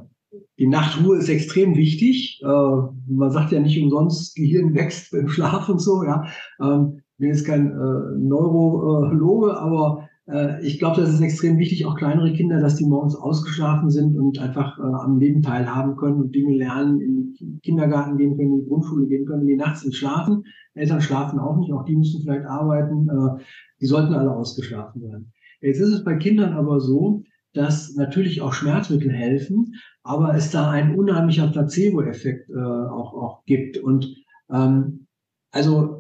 die 0.59 0.69
Nachtruhe 0.69 1.17
ist 1.17 1.29
extrem 1.29 1.75
wichtig. 1.77 2.41
Äh, 2.43 2.47
man 2.47 3.31
sagt 3.33 3.51
ja 3.51 3.59
nicht 3.59 3.83
umsonst, 3.83 4.37
Gehirn 4.37 4.75
wächst 4.75 5.11
beim 5.11 5.29
Schlaf 5.29 5.69
und 5.69 5.81
so. 5.81 6.05
Ja, 6.05 6.27
ähm, 6.61 7.03
ich 7.13 7.19
bin 7.19 7.29
jetzt 7.29 7.47
kein 7.47 7.73
äh, 7.73 8.19
Neurologe, 8.19 9.59
aber 9.59 10.09
ich 10.63 10.79
glaube, 10.79 11.01
das 11.01 11.11
ist 11.11 11.21
extrem 11.21 11.59
wichtig, 11.59 11.87
auch 11.87 11.97
kleinere 11.97 12.33
Kinder, 12.33 12.61
dass 12.61 12.77
die 12.77 12.85
morgens 12.85 13.17
ausgeschlafen 13.17 13.91
sind 13.91 14.17
und 14.17 14.39
einfach 14.39 14.79
äh, 14.79 14.83
am 14.83 15.19
Leben 15.19 15.43
teilhaben 15.43 15.97
können 15.97 16.21
und 16.21 16.35
Dinge 16.35 16.57
lernen, 16.57 17.01
in 17.01 17.35
den 17.35 17.61
Kindergarten 17.63 18.17
gehen 18.17 18.37
können, 18.37 18.53
in 18.53 18.61
die 18.61 18.69
Grundschule 18.69 19.07
gehen 19.07 19.27
können, 19.27 19.47
die 19.47 19.57
nachts 19.57 19.85
nicht 19.85 19.97
schlafen. 19.97 20.45
Eltern 20.75 21.01
schlafen 21.01 21.39
auch 21.39 21.57
nicht, 21.57 21.73
auch 21.73 21.85
die 21.85 21.97
müssen 21.97 22.23
vielleicht 22.23 22.47
arbeiten. 22.47 23.09
Äh, 23.09 23.43
die 23.81 23.87
sollten 23.87 24.15
alle 24.15 24.31
ausgeschlafen 24.31 25.03
werden. 25.03 25.33
Jetzt 25.61 25.81
ist 25.81 25.93
es 25.93 26.05
bei 26.05 26.17
Kindern 26.17 26.53
aber 26.53 26.81
so, 26.81 27.23
dass 27.53 27.95
natürlich 27.97 28.41
auch 28.41 28.53
Schmerzmittel 28.53 29.11
helfen, 29.11 29.75
aber 30.03 30.35
es 30.35 30.51
da 30.51 30.71
ein 30.71 30.95
unheimlicher 30.95 31.49
Placebo-Effekt 31.49 32.49
äh, 32.51 32.55
auch, 32.55 33.15
auch 33.15 33.45
gibt. 33.45 33.79
Und 33.79 34.15
ähm, 34.51 35.07
also 35.51 36.00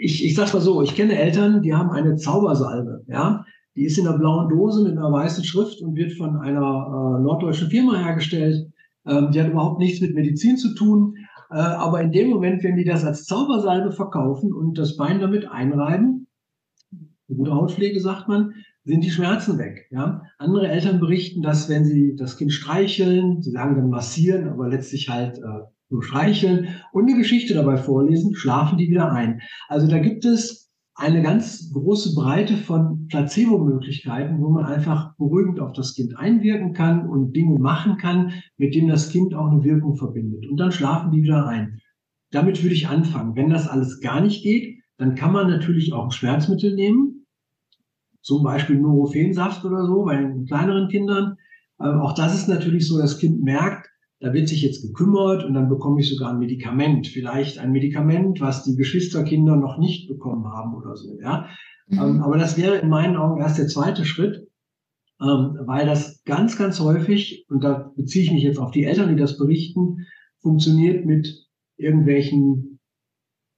ich, 0.00 0.24
ich 0.24 0.34
sag's 0.34 0.54
mal 0.54 0.60
so, 0.60 0.82
ich 0.82 0.94
kenne 0.94 1.18
Eltern, 1.18 1.62
die 1.62 1.74
haben 1.74 1.90
eine 1.90 2.16
Zaubersalbe, 2.16 3.04
ja. 3.06 3.44
Die 3.76 3.84
ist 3.84 3.98
in 3.98 4.06
einer 4.06 4.18
blauen 4.18 4.48
Dose 4.48 4.82
mit 4.82 4.98
einer 4.98 5.12
weißen 5.12 5.44
Schrift 5.44 5.80
und 5.80 5.94
wird 5.94 6.12
von 6.14 6.36
einer 6.36 6.58
äh, 6.58 7.22
norddeutschen 7.22 7.68
Firma 7.68 7.96
hergestellt. 7.96 8.68
Ähm, 9.06 9.30
die 9.30 9.40
hat 9.40 9.48
überhaupt 9.48 9.78
nichts 9.78 10.00
mit 10.00 10.14
Medizin 10.14 10.56
zu 10.56 10.74
tun. 10.74 11.14
Äh, 11.50 11.54
aber 11.54 12.00
in 12.00 12.10
dem 12.10 12.30
Moment, 12.30 12.64
wenn 12.64 12.76
die 12.76 12.84
das 12.84 13.04
als 13.04 13.26
Zaubersalbe 13.26 13.92
verkaufen 13.92 14.52
und 14.52 14.76
das 14.76 14.96
Bein 14.96 15.20
damit 15.20 15.48
einreiben, 15.48 16.26
gute 17.28 17.54
Hautpflege 17.54 18.00
sagt 18.00 18.26
man, 18.26 18.54
sind 18.84 19.04
die 19.04 19.10
Schmerzen 19.10 19.56
weg. 19.58 19.86
Ja? 19.92 20.22
Andere 20.38 20.68
Eltern 20.68 20.98
berichten, 20.98 21.42
dass 21.42 21.68
wenn 21.68 21.84
sie 21.84 22.16
das 22.16 22.36
Kind 22.36 22.52
streicheln, 22.52 23.40
sie 23.40 23.52
sagen 23.52 23.76
dann 23.76 23.90
massieren, 23.90 24.48
aber 24.48 24.68
letztlich 24.68 25.08
halt 25.08 25.38
äh, 25.38 25.60
nur 25.90 26.02
streicheln 26.02 26.68
und 26.92 27.08
eine 27.08 27.18
Geschichte 27.18 27.54
dabei 27.54 27.76
vorlesen, 27.76 28.34
schlafen 28.34 28.78
die 28.78 28.88
wieder 28.88 29.12
ein. 29.12 29.40
Also 29.68 29.86
da 29.88 29.98
gibt 29.98 30.24
es 30.24 30.70
eine 30.94 31.22
ganz 31.22 31.72
große 31.72 32.14
Breite 32.14 32.56
von 32.56 33.06
Placebo-Möglichkeiten, 33.08 34.40
wo 34.40 34.50
man 34.50 34.64
einfach 34.64 35.16
beruhigend 35.16 35.58
auf 35.58 35.72
das 35.72 35.94
Kind 35.94 36.16
einwirken 36.16 36.74
kann 36.74 37.08
und 37.08 37.34
Dinge 37.34 37.58
machen 37.58 37.96
kann, 37.96 38.32
mit 38.58 38.74
denen 38.74 38.88
das 38.88 39.08
Kind 39.08 39.34
auch 39.34 39.50
eine 39.50 39.64
Wirkung 39.64 39.96
verbindet. 39.96 40.46
Und 40.48 40.58
dann 40.58 40.72
schlafen 40.72 41.10
die 41.10 41.22
wieder 41.22 41.46
ein. 41.46 41.80
Damit 42.30 42.62
würde 42.62 42.74
ich 42.74 42.88
anfangen. 42.88 43.34
Wenn 43.34 43.50
das 43.50 43.66
alles 43.66 44.00
gar 44.00 44.20
nicht 44.20 44.42
geht, 44.42 44.82
dann 44.98 45.14
kann 45.14 45.32
man 45.32 45.48
natürlich 45.48 45.92
auch 45.92 46.04
ein 46.04 46.10
Schmerzmittel 46.10 46.74
nehmen, 46.74 47.26
zum 48.20 48.42
Beispiel 48.42 48.78
Nurophensaft 48.78 49.64
oder 49.64 49.86
so 49.86 50.04
bei 50.04 50.16
den 50.16 50.44
kleineren 50.44 50.88
Kindern. 50.88 51.36
Aber 51.78 52.02
auch 52.02 52.12
das 52.12 52.34
ist 52.34 52.48
natürlich 52.48 52.86
so, 52.86 52.98
das 52.98 53.18
Kind 53.18 53.42
merkt, 53.42 53.89
da 54.20 54.34
wird 54.34 54.48
sich 54.48 54.62
jetzt 54.62 54.82
gekümmert 54.82 55.44
und 55.44 55.54
dann 55.54 55.68
bekomme 55.68 56.00
ich 56.00 56.08
sogar 56.08 56.30
ein 56.30 56.38
Medikament, 56.38 57.06
vielleicht 57.06 57.58
ein 57.58 57.72
Medikament, 57.72 58.40
was 58.40 58.64
die 58.64 58.76
Geschwisterkinder 58.76 59.56
noch 59.56 59.78
nicht 59.78 60.08
bekommen 60.08 60.46
haben 60.46 60.74
oder 60.74 60.94
so, 60.96 61.18
ja. 61.20 61.48
Mhm. 61.88 61.98
Ähm, 61.98 62.22
aber 62.22 62.36
das 62.36 62.58
wäre 62.58 62.76
in 62.76 62.88
meinen 62.88 63.16
Augen 63.16 63.40
erst 63.40 63.58
der 63.58 63.66
zweite 63.66 64.04
Schritt, 64.04 64.46
ähm, 65.20 65.58
weil 65.64 65.86
das 65.86 66.22
ganz, 66.24 66.56
ganz 66.58 66.80
häufig, 66.80 67.46
und 67.48 67.64
da 67.64 67.92
beziehe 67.96 68.24
ich 68.24 68.32
mich 68.32 68.42
jetzt 68.42 68.58
auf 68.58 68.70
die 68.70 68.84
Eltern, 68.84 69.08
die 69.08 69.20
das 69.20 69.38
berichten, 69.38 70.06
funktioniert 70.40 71.06
mit 71.06 71.46
irgendwelchen 71.76 72.78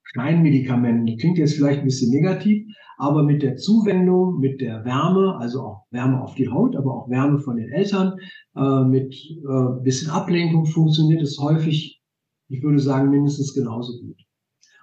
Scheinmedikamenten. 0.05 1.17
Klingt 1.19 1.39
jetzt 1.39 1.55
vielleicht 1.55 1.81
ein 1.81 1.87
bisschen 1.87 2.13
negativ, 2.13 2.67
aber 3.03 3.25
mit 3.25 3.43
der 3.43 3.57
Zuwendung, 3.57 4.39
mit 4.39 4.61
der 4.61 4.85
Wärme, 4.85 5.37
also 5.41 5.61
auch 5.63 5.87
Wärme 5.91 6.23
auf 6.23 6.37
die 6.37 6.49
Haut, 6.49 6.77
aber 6.77 6.95
auch 6.95 7.11
Wärme 7.11 7.41
von 7.41 7.57
den 7.57 7.69
Eltern, 7.73 8.17
äh, 8.55 8.85
mit 8.85 9.13
äh, 9.13 9.83
bisschen 9.83 10.09
Ablenkung 10.09 10.67
funktioniert 10.67 11.21
es 11.21 11.37
häufig, 11.37 12.01
ich 12.49 12.63
würde 12.63 12.79
sagen, 12.79 13.11
mindestens 13.11 13.55
genauso 13.55 13.99
gut. 14.01 14.21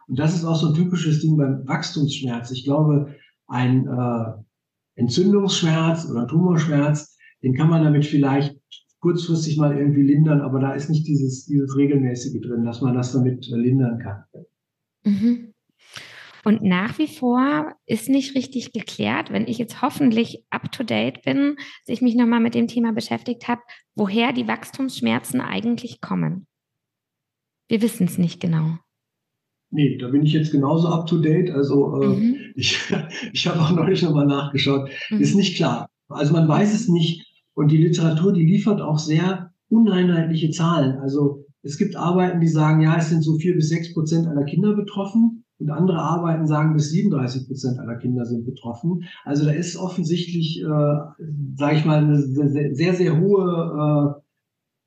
Und 0.09 0.19
das 0.19 0.35
ist 0.35 0.43
auch 0.43 0.57
so 0.57 0.67
ein 0.67 0.73
typisches 0.73 1.21
Ding 1.21 1.37
beim 1.37 1.65
Wachstumsschmerz. 1.65 2.51
Ich 2.51 2.65
glaube, 2.65 3.15
ein 3.47 3.87
äh, 3.87 4.99
Entzündungsschmerz 4.99 6.09
oder 6.11 6.27
Tumorschmerz, 6.27 7.17
den 7.41 7.53
kann 7.53 7.69
man 7.69 7.85
damit 7.85 8.05
vielleicht 8.05 8.59
kurzfristig 8.99 9.55
mal 9.57 9.77
irgendwie 9.77 10.03
lindern, 10.03 10.41
aber 10.41 10.59
da 10.59 10.73
ist 10.73 10.89
nicht 10.89 11.07
dieses, 11.07 11.45
dieses 11.45 11.77
regelmäßige 11.77 12.41
drin, 12.41 12.65
dass 12.65 12.81
man 12.81 12.95
das 12.95 13.13
damit 13.13 13.47
lindern 13.47 13.97
kann. 13.99 14.23
Mhm. 15.05 15.48
Und 16.43 16.63
nach 16.63 16.97
wie 16.97 17.07
vor 17.07 17.73
ist 17.85 18.09
nicht 18.09 18.35
richtig 18.35 18.71
geklärt, 18.71 19.31
wenn 19.31 19.47
ich 19.47 19.57
jetzt 19.57 19.81
hoffentlich 19.81 20.43
up-to-date 20.49 21.21
bin, 21.23 21.55
sich 21.85 22.01
mich 22.01 22.15
nochmal 22.15 22.39
mit 22.39 22.55
dem 22.55 22.67
Thema 22.67 22.93
beschäftigt 22.93 23.47
habe, 23.47 23.61
woher 23.95 24.33
die 24.33 24.47
Wachstumsschmerzen 24.47 25.41
eigentlich 25.41 26.01
kommen. 26.01 26.47
Wir 27.67 27.81
wissen 27.81 28.07
es 28.07 28.17
nicht 28.17 28.39
genau. 28.39 28.77
Nee, 29.71 29.97
da 29.97 30.07
bin 30.07 30.23
ich 30.23 30.33
jetzt 30.33 30.51
genauso 30.51 30.87
up 30.87 31.05
to 31.05 31.19
date. 31.19 31.51
Also 31.51 32.01
äh, 32.01 32.07
mhm. 32.07 32.35
ich, 32.55 32.79
ich 33.33 33.47
habe 33.47 33.59
auch 33.59 33.71
neulich 33.71 34.01
nochmal 34.01 34.25
nachgeschaut. 34.25 34.89
Mhm. 35.09 35.19
Ist 35.19 35.35
nicht 35.35 35.55
klar. 35.55 35.89
Also 36.07 36.33
man 36.33 36.47
weiß 36.47 36.73
es 36.73 36.87
nicht. 36.87 37.25
Und 37.53 37.71
die 37.71 37.77
Literatur, 37.77 38.33
die 38.33 38.45
liefert 38.45 38.81
auch 38.81 38.97
sehr 38.97 39.53
uneinheitliche 39.69 40.49
Zahlen. 40.49 40.97
Also 40.99 41.45
es 41.61 41.77
gibt 41.77 41.95
Arbeiten, 41.95 42.39
die 42.39 42.47
sagen, 42.47 42.81
ja, 42.81 42.97
es 42.97 43.09
sind 43.09 43.21
so 43.21 43.37
vier 43.37 43.53
bis 43.53 43.69
sechs 43.69 43.93
Prozent 43.93 44.27
aller 44.27 44.45
Kinder 44.45 44.73
betroffen. 44.73 45.38
Und 45.59 45.69
andere 45.71 45.99
Arbeiten 45.99 46.47
sagen, 46.47 46.73
bis 46.73 46.89
37 46.91 47.47
Prozent 47.47 47.79
aller 47.79 47.97
Kinder 47.97 48.25
sind 48.25 48.45
betroffen. 48.45 49.03
Also 49.25 49.45
da 49.45 49.51
ist 49.51 49.75
offensichtlich, 49.75 50.61
äh, 50.61 50.65
sage 51.57 51.75
ich 51.75 51.85
mal, 51.85 51.97
eine 51.97 52.17
sehr, 52.73 52.93
sehr 52.93 53.19
hohe 53.19 54.15
äh, 54.17 54.21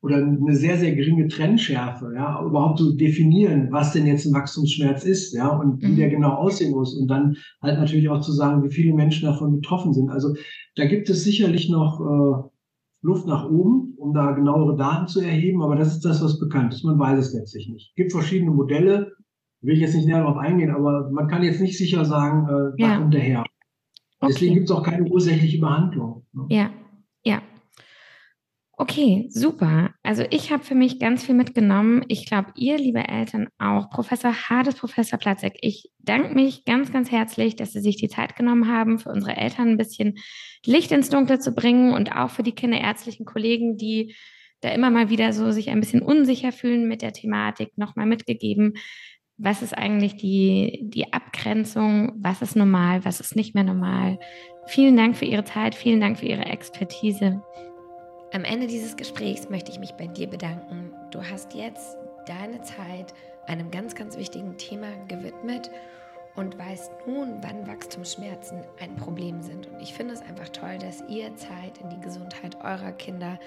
oder 0.03 0.17
eine 0.17 0.57
sehr, 0.57 0.79
sehr 0.79 0.95
geringe 0.97 1.29
Trennschärfe, 1.29 2.13
ja, 2.15 2.43
überhaupt 2.45 2.79
zu 2.79 2.97
definieren, 2.97 3.69
was 3.71 3.93
denn 3.93 4.07
jetzt 4.07 4.27
ein 4.27 4.33
Wachstumsschmerz 4.33 5.05
ist, 5.05 5.33
ja, 5.33 5.49
und 5.49 5.81
wie 5.83 5.93
mhm. 5.93 5.97
der 5.97 6.09
genau 6.09 6.33
aussehen 6.33 6.73
muss. 6.73 6.97
Und 6.97 7.07
dann 7.09 7.37
halt 7.61 7.79
natürlich 7.79 8.09
auch 8.09 8.21
zu 8.21 8.33
sagen, 8.33 8.65
wie 8.65 8.75
viele 8.75 8.95
Menschen 8.95 9.27
davon 9.27 9.55
betroffen 9.55 9.93
sind. 9.93 10.11
Also 10.11 10.35
da 10.75 10.87
gibt 10.87 11.09
es 11.09 11.23
sicherlich 11.23 11.69
noch 11.69 12.01
äh, 12.01 12.49
Luft 13.03 13.27
nach 13.27 13.49
oben, 13.49 13.95
um 13.97 14.13
da 14.15 14.33
genauere 14.33 14.77
Daten 14.77 15.07
zu 15.07 15.21
erheben, 15.21 15.63
aber 15.63 15.77
das 15.77 15.93
ist 15.93 16.05
das, 16.05 16.23
was 16.23 16.39
bekannt 16.39 16.73
ist. 16.73 16.85
Man 16.85 16.99
weiß 16.99 17.19
es 17.19 17.35
letztlich 17.35 17.69
nicht. 17.69 17.91
Es 17.91 17.95
gibt 17.95 18.13
verschiedene 18.13 18.51
Modelle, 18.51 19.13
will 19.63 19.75
ich 19.75 19.81
jetzt 19.81 19.95
nicht 19.95 20.07
näher 20.07 20.19
darauf 20.19 20.37
eingehen, 20.37 20.71
aber 20.71 21.11
man 21.11 21.29
kann 21.29 21.43
jetzt 21.43 21.61
nicht 21.61 21.79
sicher 21.79 22.05
sagen, 22.05 22.47
äh, 22.47 22.83
da 22.83 22.89
ja. 22.89 22.97
kommt 22.99 23.15
der 23.15 23.21
her. 23.21 23.45
Okay. 24.21 24.33
Deswegen 24.33 24.55
gibt 24.55 24.71
es 24.71 24.77
auch 24.77 24.83
keine 24.83 25.09
ursächliche 25.09 25.59
Behandlung. 25.59 26.27
Ne? 26.33 26.47
Ja, 26.51 26.71
ja. 27.25 27.43
Okay, 28.77 29.27
super. 29.31 29.91
Also 30.03 30.25
ich 30.31 30.51
habe 30.51 30.65
für 30.65 30.75
mich 30.75 30.99
ganz 30.99 31.25
viel 31.25 31.35
mitgenommen. 31.35 32.05
Ich 32.09 32.27
glaube, 32.27 32.53
ihr, 32.57 32.79
liebe 32.79 33.07
Eltern, 33.07 33.49
auch. 33.59 33.91
Professor 33.91 34.33
Hades, 34.33 34.75
Professor 34.75 35.19
Platzek, 35.19 35.55
ich 35.61 35.91
danke 35.99 36.35
mich 36.35 36.65
ganz, 36.65 36.91
ganz 36.91 37.13
herzlich, 37.13 37.55
dass 37.55 37.73
Sie 37.73 37.81
sich 37.81 37.97
die 37.97 38.09
Zeit 38.09 38.35
genommen 38.35 38.67
haben, 38.69 38.99
für 38.99 39.11
unsere 39.11 39.37
Eltern 39.37 39.69
ein 39.69 39.77
bisschen 39.77 40.19
Licht 40.65 40.91
ins 40.91 41.11
Dunkle 41.11 41.39
zu 41.39 41.55
bringen 41.55 41.93
und 41.93 42.17
auch 42.17 42.31
für 42.31 42.43
die 42.43 42.55
kinderärztlichen 42.55 43.27
Kollegen, 43.27 43.77
die 43.77 44.15
da 44.63 44.71
immer 44.71 44.91
mal 44.91 45.11
wieder 45.11 45.33
so 45.33 45.51
sich 45.51 45.71
ein 45.71 45.81
bisschen 45.81 46.03
unsicher 46.03 46.51
fühlen 46.51 46.89
mit 46.89 47.03
der 47.03 47.13
Thematik, 47.13 47.77
nochmal 47.77 48.07
mitgegeben. 48.07 48.75
Was 49.45 49.61
ist 49.61 49.77
eigentlich 49.77 50.15
die, 50.15 50.79
die 50.85 51.13
Abgrenzung? 51.13 52.13
Was 52.15 52.43
ist 52.43 52.55
normal? 52.55 53.05
Was 53.05 53.19
ist 53.19 53.35
nicht 53.35 53.57
mehr 53.57 53.65
normal? 53.65 54.21
Vielen 54.67 54.97
Dank 54.97 55.17
für 55.17 55.25
Ihre 55.25 55.43
Zeit. 55.43 55.75
Vielen 55.75 56.01
Dank 56.01 56.21
für 56.21 56.27
Ihre 56.27 56.45
Expertise. 56.45 57.43
Am 58.33 58.45
Ende 58.45 58.69
dieses 58.69 58.97
Gesprächs 58.97 59.51
möchte 59.51 59.73
ich 59.73 59.81
mich 59.81 59.95
bei 59.95 60.07
dir 60.07 60.29
bedanken. 60.29 60.93
Du 61.11 61.21
hast 61.25 61.55
jetzt 61.55 61.97
deine 62.27 62.63
Zeit 62.63 63.15
einem 63.49 63.73
ganz, 63.73 63.97
ganz 63.97 64.17
wichtigen 64.17 64.57
Thema 64.59 64.87
gewidmet 65.09 65.73
und 66.37 66.57
weißt 66.57 66.93
nun, 67.09 67.39
wann 67.43 67.67
Wachstumsschmerzen 67.67 68.63
ein 68.81 68.95
Problem 68.95 69.43
sind. 69.43 69.67
Und 69.67 69.83
ich 69.83 69.93
finde 69.93 70.15
es 70.15 70.23
einfach 70.23 70.51
toll, 70.51 70.79
dass 70.79 71.03
ihr 71.09 71.35
Zeit 71.35 71.79
in 71.83 71.91
die 71.91 72.01
Gesundheit 72.01 72.57
eurer 72.63 72.93
Kinder 72.93 73.41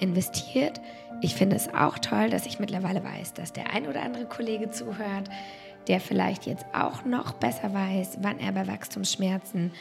investiert. 0.00 0.80
Ich 1.20 1.34
finde 1.34 1.56
es 1.56 1.72
auch 1.72 1.98
toll, 1.98 2.30
dass 2.30 2.46
ich 2.46 2.58
mittlerweile 2.58 3.02
weiß, 3.02 3.34
dass 3.34 3.52
der 3.52 3.72
ein 3.72 3.86
oder 3.86 4.02
andere 4.02 4.26
Kollege 4.26 4.70
zuhört, 4.70 5.28
der 5.88 6.00
vielleicht 6.00 6.46
jetzt 6.46 6.66
auch 6.72 7.04
noch 7.04 7.34
besser 7.34 7.72
weiß, 7.72 8.18
wann 8.22 8.40
er 8.40 8.52
bei 8.52 8.66
Wachstumsschmerzen 8.66 9.72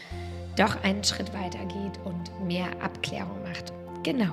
doch 0.58 0.84
einen 0.84 1.04
Schritt 1.04 1.34
weiter 1.34 1.66
geht 1.66 2.00
und 2.06 2.46
mehr 2.46 2.68
Abklärung 2.82 3.42
macht. 3.44 3.74
Genau. 4.04 4.32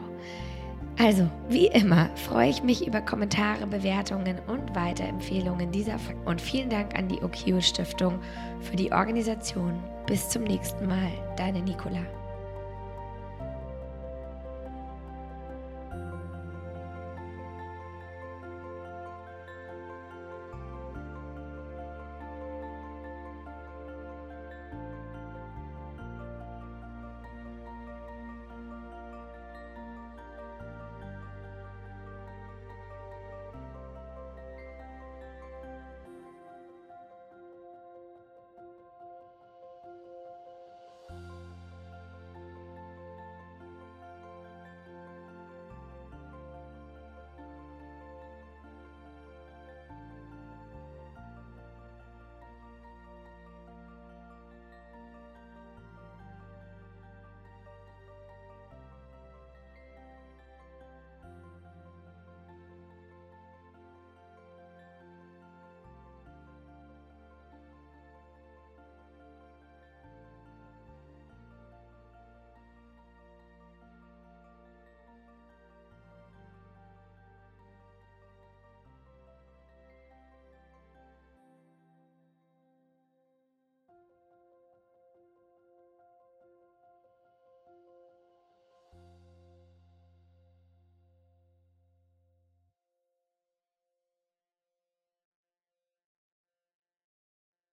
Also, 0.99 1.31
wie 1.49 1.69
immer, 1.69 2.11
freue 2.15 2.51
ich 2.51 2.63
mich 2.63 2.87
über 2.87 3.01
Kommentare, 3.01 3.67
Bewertungen 3.67 4.39
und 4.49 4.75
Weiterempfehlungen 4.75 5.73
dieser 5.73 5.99
Folge. 5.99 6.21
Und 6.27 6.43
vielen 6.43 6.69
Dank 6.69 6.95
an 6.95 7.09
die 7.09 7.23
Okio 7.23 7.61
Stiftung 7.61 8.19
für 8.61 8.77
die 8.77 8.93
Organisation. 8.93 9.83
Bis 10.07 10.29
zum 10.29 10.43
nächsten 10.43 10.87
Mal, 10.87 11.11
deine 11.37 11.63
Nicola. 11.63 12.03